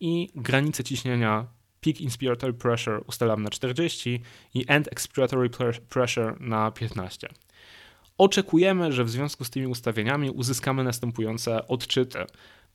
i 0.00 0.28
granice 0.34 0.84
ciśnienia 0.84 1.46
peak 1.80 2.00
inspiratory 2.00 2.52
pressure 2.52 3.00
ustalam 3.06 3.42
na 3.42 3.50
40 3.50 4.22
i 4.54 4.64
end 4.68 4.88
expiratory 4.92 5.50
pressure 5.88 6.40
na 6.40 6.70
15. 6.70 7.28
Oczekujemy, 8.18 8.92
że 8.92 9.04
w 9.04 9.10
związku 9.10 9.44
z 9.44 9.50
tymi 9.50 9.66
ustawieniami 9.66 10.30
uzyskamy 10.30 10.84
następujące 10.84 11.68
odczyty. 11.68 12.18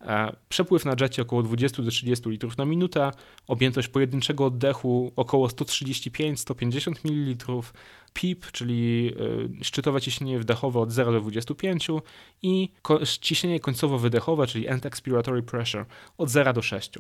E, 0.02 0.36
przepływ 0.50 0.86
na 0.86 0.96
jecie 1.02 1.22
około 1.22 1.44
20 1.44 1.84
do 1.84 1.92
30 1.92 2.30
litrów 2.30 2.58
na 2.58 2.66
minutę, 2.66 3.12
objętość 3.48 3.88
pojedynczego 3.88 4.46
oddechu 4.46 5.12
około 5.16 5.48
135-150 5.48 6.92
ml, 7.04 7.62
PIP, 8.14 8.52
czyli 8.52 9.14
e, 9.60 9.64
szczytowe 9.64 10.02
ciśnienie 10.02 10.40
wdechowe 10.40 10.80
od 10.80 10.92
0 10.92 11.12
do 11.12 11.22
25 11.22 11.88
i 12.42 12.70
ciśnienie 13.22 13.60
końcowo-wydechowe, 13.60 14.48
czyli 14.48 14.68
end 14.68 14.86
expiratory 14.86 15.44
pressure 15.44 15.86
od 16.18 16.30
0 16.30 16.54
do 16.54 16.62
6. 16.62 16.92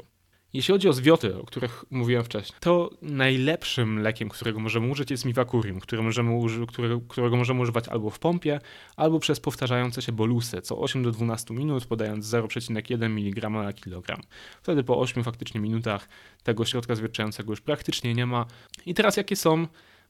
Jeśli 0.58 0.72
chodzi 0.72 0.90
o 0.90 0.94
zwioty, 0.94 1.38
o 1.38 1.44
których 1.44 1.86
mówiłem 1.90 2.24
wcześniej, 2.24 2.58
to 2.60 2.90
najlepszym 3.02 4.00
lekiem, 4.00 4.30
którego 4.30 4.60
możemy 4.60 4.88
użyć 4.88 5.12
jest 5.12 5.26
miwakurium, 5.26 5.80
który 5.80 6.04
możemy 6.04 6.36
uży 6.36 6.66
którego, 6.66 7.02
którego 7.02 7.38
możemy 7.38 7.62
używać 7.62 7.88
albo 7.88 8.10
w 8.10 8.20
pompie, 8.20 8.60
albo 8.96 9.20
przez 9.20 9.40
powtarzające 9.40 10.02
się 10.02 10.12
bolusy 10.12 10.62
co 10.62 10.80
8 10.80 11.04
do 11.04 11.12
12 11.12 11.54
minut, 11.54 11.86
podając 11.86 12.26
0,1 12.26 13.04
mg 13.04 13.50
na 13.50 13.74
kilogram. 13.74 14.22
Wtedy 14.62 14.84
po 14.84 15.00
8 15.00 15.24
faktycznie 15.24 15.62
minutach 15.62 16.10
tego 16.44 16.66
środka 16.66 16.96
zwietrzającego 16.96 17.52
już 17.52 17.62
praktycznie 17.62 18.14
nie 18.14 18.26
ma. 18.26 18.46
I 18.86 18.94
teraz 18.94 19.18
jakie 19.18 19.36
są 19.36 19.68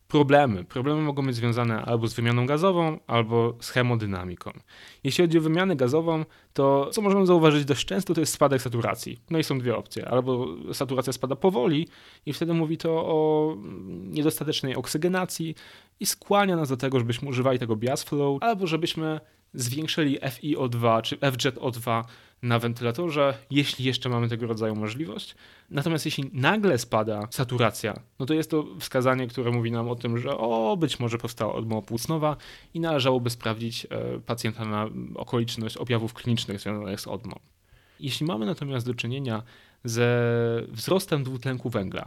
problemy. 0.08 0.64
Problemy 0.64 1.02
mogą 1.02 1.26
być 1.26 1.36
związane 1.36 1.82
albo 1.82 2.08
z 2.08 2.14
wymianą 2.14 2.46
gazową, 2.46 3.00
albo 3.08 3.58
z 3.62 3.70
hemodynamiką. 3.70 4.52
Jeśli 5.04 5.24
chodzi 5.24 5.38
o 5.38 5.42
wymianę 5.42 5.76
gazową, 5.76 6.26
to 6.54 6.90
co 6.92 7.02
możemy 7.02 7.26
zauważyć 7.26 7.66
dość 7.66 7.86
często, 7.86 8.14
to 8.14 8.20
jest 8.20 8.34
spadek 8.34 8.62
saturacji. 8.62 9.20
No 9.30 9.40
i 9.40 9.44
są 9.44 9.60
dwie 9.60 9.76
opcje. 9.76 10.08
Albo 10.08 10.48
saturacja 10.74 11.14
spada 11.14 11.36
powoli 11.36 11.88
i 12.26 12.34
wtedy 12.34 12.54
mówi 12.54 12.78
to 12.78 12.90
o 12.92 13.56
niedostatecznej 14.04 14.76
oksygenacji 14.76 15.56
i 16.00 16.06
skłania 16.06 16.56
nas 16.56 16.70
do 16.70 16.78
tego, 16.78 17.00
żebyśmy 17.00 17.30
używali 17.30 17.60
tego 17.60 17.76
bias 17.76 18.04
flow, 18.04 18.38
albo 18.42 18.68
żebyśmy 18.68 19.20
zwiększyli 19.54 20.20
FiO2 20.20 21.02
czy 21.02 21.18
FJetO2 21.18 22.04
na 22.42 22.60
wentylatorze, 22.60 23.38
jeśli 23.52 23.86
jeszcze 23.86 24.10
mamy 24.10 24.30
tego 24.30 24.48
rodzaju 24.48 24.76
możliwość. 24.76 25.36
Natomiast 25.70 26.06
jeśli 26.06 26.30
nagle 26.34 26.78
spada 26.78 27.28
saturacja, 27.32 28.00
no 28.20 28.26
to 28.26 28.34
jest 28.34 28.52
to 28.52 28.66
wskazanie, 28.80 29.28
które 29.28 29.52
mówi 29.52 29.72
nam 29.72 29.90
o 29.90 29.96
tym, 29.96 30.18
że 30.18 30.38
o, 30.38 30.78
być 30.78 31.00
może 31.00 31.18
powstała 31.18 31.54
odmowa 31.54 31.88
płucnowa 31.88 32.38
i 32.74 32.80
należałoby 32.80 33.30
sprawdzić 33.30 33.86
e, 33.86 34.20
pacjenta 34.20 34.66
na 34.66 34.90
okoliczność 35.16 35.78
objawów 35.78 36.14
klinicznych 36.14 36.60
związanych 36.60 37.02
z 37.02 37.08
odmą. 37.08 37.40
Jeśli 38.00 38.26
mamy 38.26 38.46
natomiast 38.46 38.86
do 38.86 38.94
czynienia 38.94 39.44
ze 39.84 40.08
wzrostem 40.68 41.24
dwutlenku 41.24 41.70
węgla, 41.70 42.06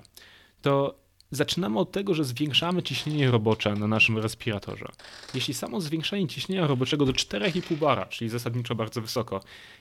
to 0.63 0.95
Zaczynamy 1.31 1.79
od 1.79 1.93
tego, 1.93 2.15
że 2.15 2.25
zwiększamy 2.25 2.83
ciśnienie 2.83 3.31
robocze 3.31 3.75
na 3.75 3.87
naszym 3.87 4.19
respiratorze. 4.19 4.87
Jeśli 5.35 5.55
samo 5.55 5.81
zwiększenie 5.81 6.29
ciśnienia 6.29 6.67
roboczego 6.67 7.07
do 7.07 7.13
4,5 7.13 7.77
bara, 7.77 8.07
czyli 8.07 8.31
zasadniczo 8.31 8.75
bardzo 8.75 9.01
wysoko, 9.01 9.41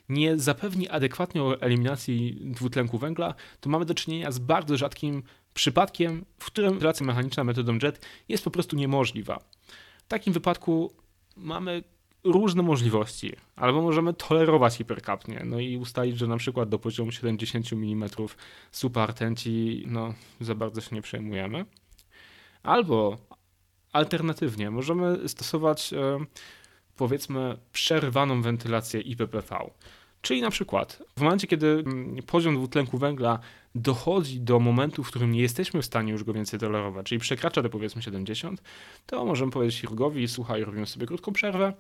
nie 0.10 0.38
zapewni 0.38 0.90
adekwatnej 0.90 1.44
eliminacji 1.60 2.38
dwutlenku 2.42 2.98
węgla, 2.98 3.34
to 3.60 3.70
mamy 3.70 3.86
do 3.86 3.94
czynienia 3.94 4.32
z 4.32 4.40
bardzo 4.40 4.78
rzadkim 4.78 5.24
przypadkiem, 5.54 6.26
w 6.40 6.46
którym 6.46 6.72
wentylacja 6.72 7.06
mechaniczna 7.06 7.44
metodą 7.44 7.78
JET 7.84 8.06
jest 8.30 8.44
po 8.44 8.52
prostu 8.52 8.76
niemożliwa. 8.76 9.40
W 10.06 10.08
takim 10.08 10.34
wypadku 10.34 10.94
mamy 11.36 11.84
różne 12.24 12.64
możliwości, 12.64 13.36
albo 13.56 13.82
możemy 13.82 14.14
tolerować 14.14 14.76
hiperkapnię, 14.76 15.42
no 15.46 15.60
i 15.60 15.78
ustalić, 15.78 16.18
że 16.18 16.28
na 16.28 16.38
przykład 16.38 16.70
do 16.70 16.80
poziomu 16.80 17.12
70 17.12 17.74
mm 17.74 18.10
supartenci 18.72 19.84
no, 19.88 20.14
za 20.42 20.56
bardzo 20.56 20.82
się 20.82 20.96
nie 20.96 21.02
przejmujemy. 21.02 21.66
Albo 22.64 23.18
alternatywnie 23.94 24.72
możemy 24.72 25.30
stosować 25.30 25.94
e, 25.94 26.20
powiedzmy 26.96 27.58
przerwaną 27.72 28.42
wentylację 28.42 29.02
IPPV. 29.02 29.58
Czyli 30.22 30.42
na 30.42 30.50
przykład 30.50 31.04
w 31.18 31.22
momencie, 31.22 31.48
kiedy 31.48 31.68
mm, 31.68 32.16
poziom 32.24 32.56
dwutlenku 32.56 32.98
węgla 32.98 33.40
dochodzi 33.76 34.40
do 34.40 34.60
momentu, 34.60 35.04
w 35.04 35.08
którym 35.08 35.32
nie 35.32 35.42
jesteśmy 35.42 35.82
w 35.82 35.86
stanie 35.86 36.12
już 36.12 36.24
go 36.24 36.34
więcej 36.34 36.60
tolerować, 36.60 37.06
czyli 37.06 37.20
przekracza 37.20 37.62
te 37.62 37.70
powiedzmy 37.70 38.02
70, 38.02 38.62
to 39.06 39.26
możemy 39.26 39.52
powiedzieć 39.52 39.80
chirurgowi, 39.80 40.28
słuchaj, 40.28 40.64
robimy 40.64 40.86
sobie 40.86 41.06
krótką 41.08 41.34
przerwę, 41.34 41.74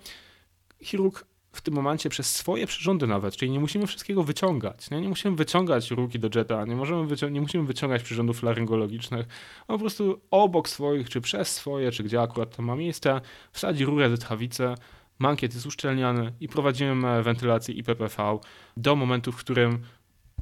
chirurg 0.84 1.26
w 1.52 1.62
tym 1.62 1.74
momencie 1.74 2.10
przez 2.10 2.36
swoje 2.36 2.68
przyrządy 2.68 3.08
nawet, 3.08 3.36
czyli 3.38 3.52
nie 3.52 3.60
musimy 3.60 3.88
wszystkiego 3.88 4.24
wyciągać. 4.24 4.90
Nie, 4.90 5.02
nie 5.02 5.10
musimy 5.10 5.36
wyciągać 5.36 5.92
ruki 5.92 6.20
do 6.20 6.30
jetta, 6.40 6.66
nie, 6.66 6.76
możemy 6.76 7.08
wycią- 7.08 7.32
nie 7.32 7.42
musimy 7.42 7.64
wyciągać 7.64 8.04
przyrządów 8.04 8.44
laryngologicznych. 8.44 9.28
On 9.68 9.76
po 9.76 9.80
prostu 9.80 10.22
obok 10.32 10.70
swoich, 10.70 11.10
czy 11.10 11.22
przez 11.22 11.56
swoje, 11.56 11.92
czy 11.92 12.04
gdzie 12.04 12.22
akurat 12.22 12.56
to 12.56 12.62
ma 12.62 12.76
miejsce, 12.76 13.22
wsadzi 13.52 13.86
rurę 13.86 14.18
tchawicy, 14.18 14.76
mankiet 15.20 15.54
jest 15.54 15.66
uszczelniany 15.66 16.34
i 16.40 16.48
prowadzimy 16.48 17.24
wentylację 17.24 17.76
IPPV 17.76 18.40
do 18.78 18.96
momentu, 18.96 19.32
w 19.32 19.38
którym 19.38 19.80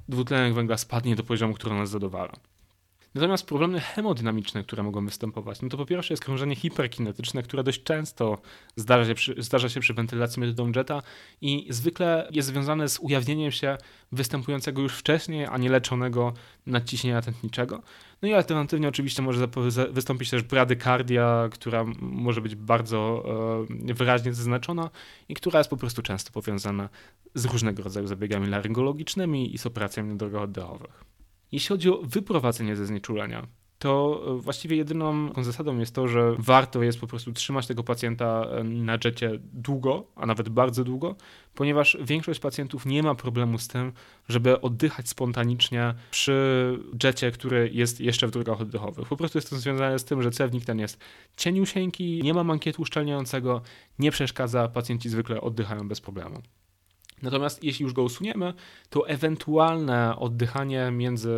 dwutlenek 0.10 0.54
węgla 0.54 0.78
spadnie 0.78 1.16
do 1.16 1.24
poziomu, 1.24 1.54
który 1.54 1.76
nas 1.76 1.90
zadowala. 1.90 2.34
Natomiast 3.18 3.46
problemy 3.46 3.80
hemodynamiczne, 3.80 4.64
które 4.64 4.84
mogą 4.84 5.06
występować, 5.06 5.62
no 5.62 5.70
to 5.70 5.78
po 5.78 5.86
pierwsze 5.86 6.14
jest 6.14 6.24
krążenie 6.24 6.56
hiperkinetyczne, 6.56 7.44
które 7.44 7.64
dość 7.64 7.84
często 7.84 8.38
zdarza 8.76 9.06
się 9.06 9.16
przy, 9.16 9.36
zdarza 9.38 9.70
się 9.70 9.80
przy 9.80 9.94
wentylacji 9.94 10.40
metodą 10.40 10.72
Jetta 10.76 11.02
i 11.42 11.68
zwykle 11.70 12.30
jest 12.32 12.48
związane 12.48 12.90
z 12.90 13.00
ujawnieniem 13.00 13.52
się 13.52 13.78
występującego 14.12 14.82
już 14.82 14.94
wcześniej, 14.94 15.46
a 15.46 15.58
nie 15.58 15.70
leczonego 15.70 16.34
nadciśnienia 16.66 17.22
tętniczego. 17.22 17.82
No 18.22 18.28
i 18.28 18.34
alternatywnie 18.34 18.88
oczywiście 18.88 19.22
może 19.22 19.48
wystąpić 19.92 20.30
też 20.30 20.44
bradykardia, 20.44 21.50
która 21.52 21.86
może 22.00 22.42
być 22.42 22.56
bardzo 22.56 23.24
e, 23.90 23.94
wyraźnie 23.94 24.34
zaznaczona 24.34 24.90
i 25.30 25.34
która 25.34 25.60
jest 25.60 25.70
po 25.70 25.78
prostu 25.78 26.02
często 26.02 26.32
powiązana 26.32 26.90
z 27.36 27.46
różnego 27.46 27.84
rodzaju 27.84 28.08
zabiegami 28.08 28.48
laryngologicznymi 28.48 29.56
i 29.56 29.58
z 29.58 29.66
operacjami 29.66 30.16
na. 30.16 31.17
Jeśli 31.52 31.68
chodzi 31.68 31.90
o 31.90 32.02
wyprowadzenie 32.04 32.76
ze 32.76 32.86
znieczulenia, 32.86 33.48
to 33.80 34.24
e, 34.28 34.42
właściwie 34.42 34.78
jedyną 34.78 35.34
zasadą 35.44 35.78
jest 35.78 35.96
to, 35.96 36.08
że 36.08 36.36
warto 36.40 36.84
jest 36.84 37.00
po 37.00 37.08
prostu 37.08 37.34
trzymać 37.34 37.68
tego 37.68 37.84
pacjenta 37.84 38.46
e, 38.46 38.64
na 38.64 38.98
jecie 39.06 39.32
długo, 39.54 40.08
a 40.16 40.26
nawet 40.26 40.50
bardzo 40.50 40.84
długo, 40.84 41.16
ponieważ 41.56 41.98
większość 42.02 42.40
pacjentów 42.40 42.86
nie 42.86 43.04
ma 43.04 43.16
problemu 43.16 43.58
z 43.58 43.68
tym, 43.68 43.92
żeby 44.30 44.62
oddychać 44.62 45.10
spontanicznie 45.10 45.94
przy 46.12 46.80
jecie, 47.04 47.32
który 47.32 47.70
jest 47.74 48.00
jeszcze 48.00 48.28
w 48.28 48.32
drogach 48.32 48.62
oddechowych. 48.62 49.08
Po 49.08 49.18
prostu 49.18 49.38
jest 49.38 49.50
to 49.50 49.56
związane 49.56 50.00
z 50.00 50.06
tym, 50.06 50.22
że 50.22 50.32
cewnik 50.32 50.66
ten 50.66 50.80
jest 50.80 51.00
cieniusieńki, 51.38 52.22
nie 52.24 52.34
ma 52.34 52.44
mankietu 52.44 52.82
uszczelniającego, 52.82 53.62
nie 54.00 54.12
przeszkadza, 54.12 54.68
pacjenci 54.68 55.10
zwykle 55.10 55.42
oddychają 55.42 55.88
bez 55.88 56.02
problemu. 56.02 56.42
Natomiast 57.22 57.64
jeśli 57.64 57.84
już 57.84 57.94
go 57.94 58.04
usuniemy, 58.04 58.54
to 58.90 59.08
ewentualne 59.08 60.16
oddychanie 60.20 60.92
między 60.92 61.32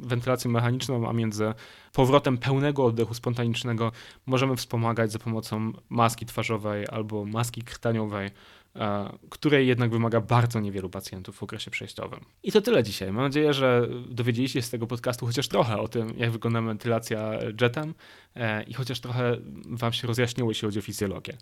wentylacją 0.00 0.50
mechaniczną, 0.50 1.08
a 1.08 1.12
między 1.12 1.54
powrotem 1.92 2.38
pełnego 2.38 2.84
oddechu 2.84 3.14
spontanicznego 3.14 3.92
możemy 4.26 4.56
wspomagać 4.56 5.12
za 5.12 5.18
pomocą 5.18 5.72
maski 5.88 6.26
twarzowej 6.26 6.86
albo 6.90 7.24
maski 7.24 7.62
krtaniowej, 7.62 8.30
której 9.30 9.66
jednak 9.66 9.90
wymaga 9.90 10.20
bardzo 10.20 10.60
niewielu 10.60 10.90
pacjentów 10.90 11.36
w 11.36 11.42
okresie 11.42 11.70
przejściowym. 11.70 12.20
I 12.42 12.52
to 12.52 12.60
tyle 12.60 12.82
dzisiaj. 12.82 13.12
Mam 13.12 13.24
nadzieję, 13.24 13.52
że 13.52 13.88
dowiedzieliście 14.08 14.58
się 14.58 14.66
z 14.66 14.70
tego 14.70 14.86
podcastu 14.86 15.26
chociaż 15.26 15.48
trochę 15.48 15.78
o 15.78 15.88
tym, 15.88 16.12
jak 16.16 16.30
wygląda 16.30 16.62
wentylacja 16.62 17.32
jetem 17.60 17.94
e, 18.36 18.62
i 18.62 18.74
chociaż 18.74 19.00
trochę 19.00 19.36
Wam 19.66 19.92
się 19.92 20.08
rozjaśniło, 20.08 20.50
jeśli 20.50 20.66
chodzi 20.66 20.78
o 20.78 20.82
fizjologię. 20.82 21.36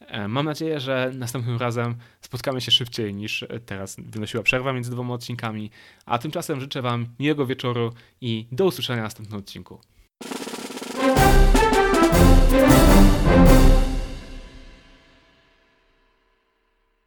E, 0.00 0.28
mam 0.28 0.46
nadzieję, 0.46 0.80
że 0.80 1.12
następnym 1.14 1.56
razem 1.58 1.94
spotkamy 2.20 2.60
się 2.60 2.70
szybciej 2.70 3.14
niż 3.14 3.44
teraz 3.66 3.96
wynosiła 3.98 4.42
przerwa 4.42 4.72
między 4.72 4.90
dwoma 4.90 5.14
odcinkami, 5.14 5.70
a 6.06 6.18
tymczasem 6.18 6.60
życzę 6.60 6.82
Wam 6.82 7.06
miłego 7.18 7.46
wieczoru 7.46 7.92
i 8.20 8.46
do 8.52 8.64
usłyszenia 8.64 9.02
w 9.02 9.04
następnym 9.04 9.38
odcinku. 9.38 9.80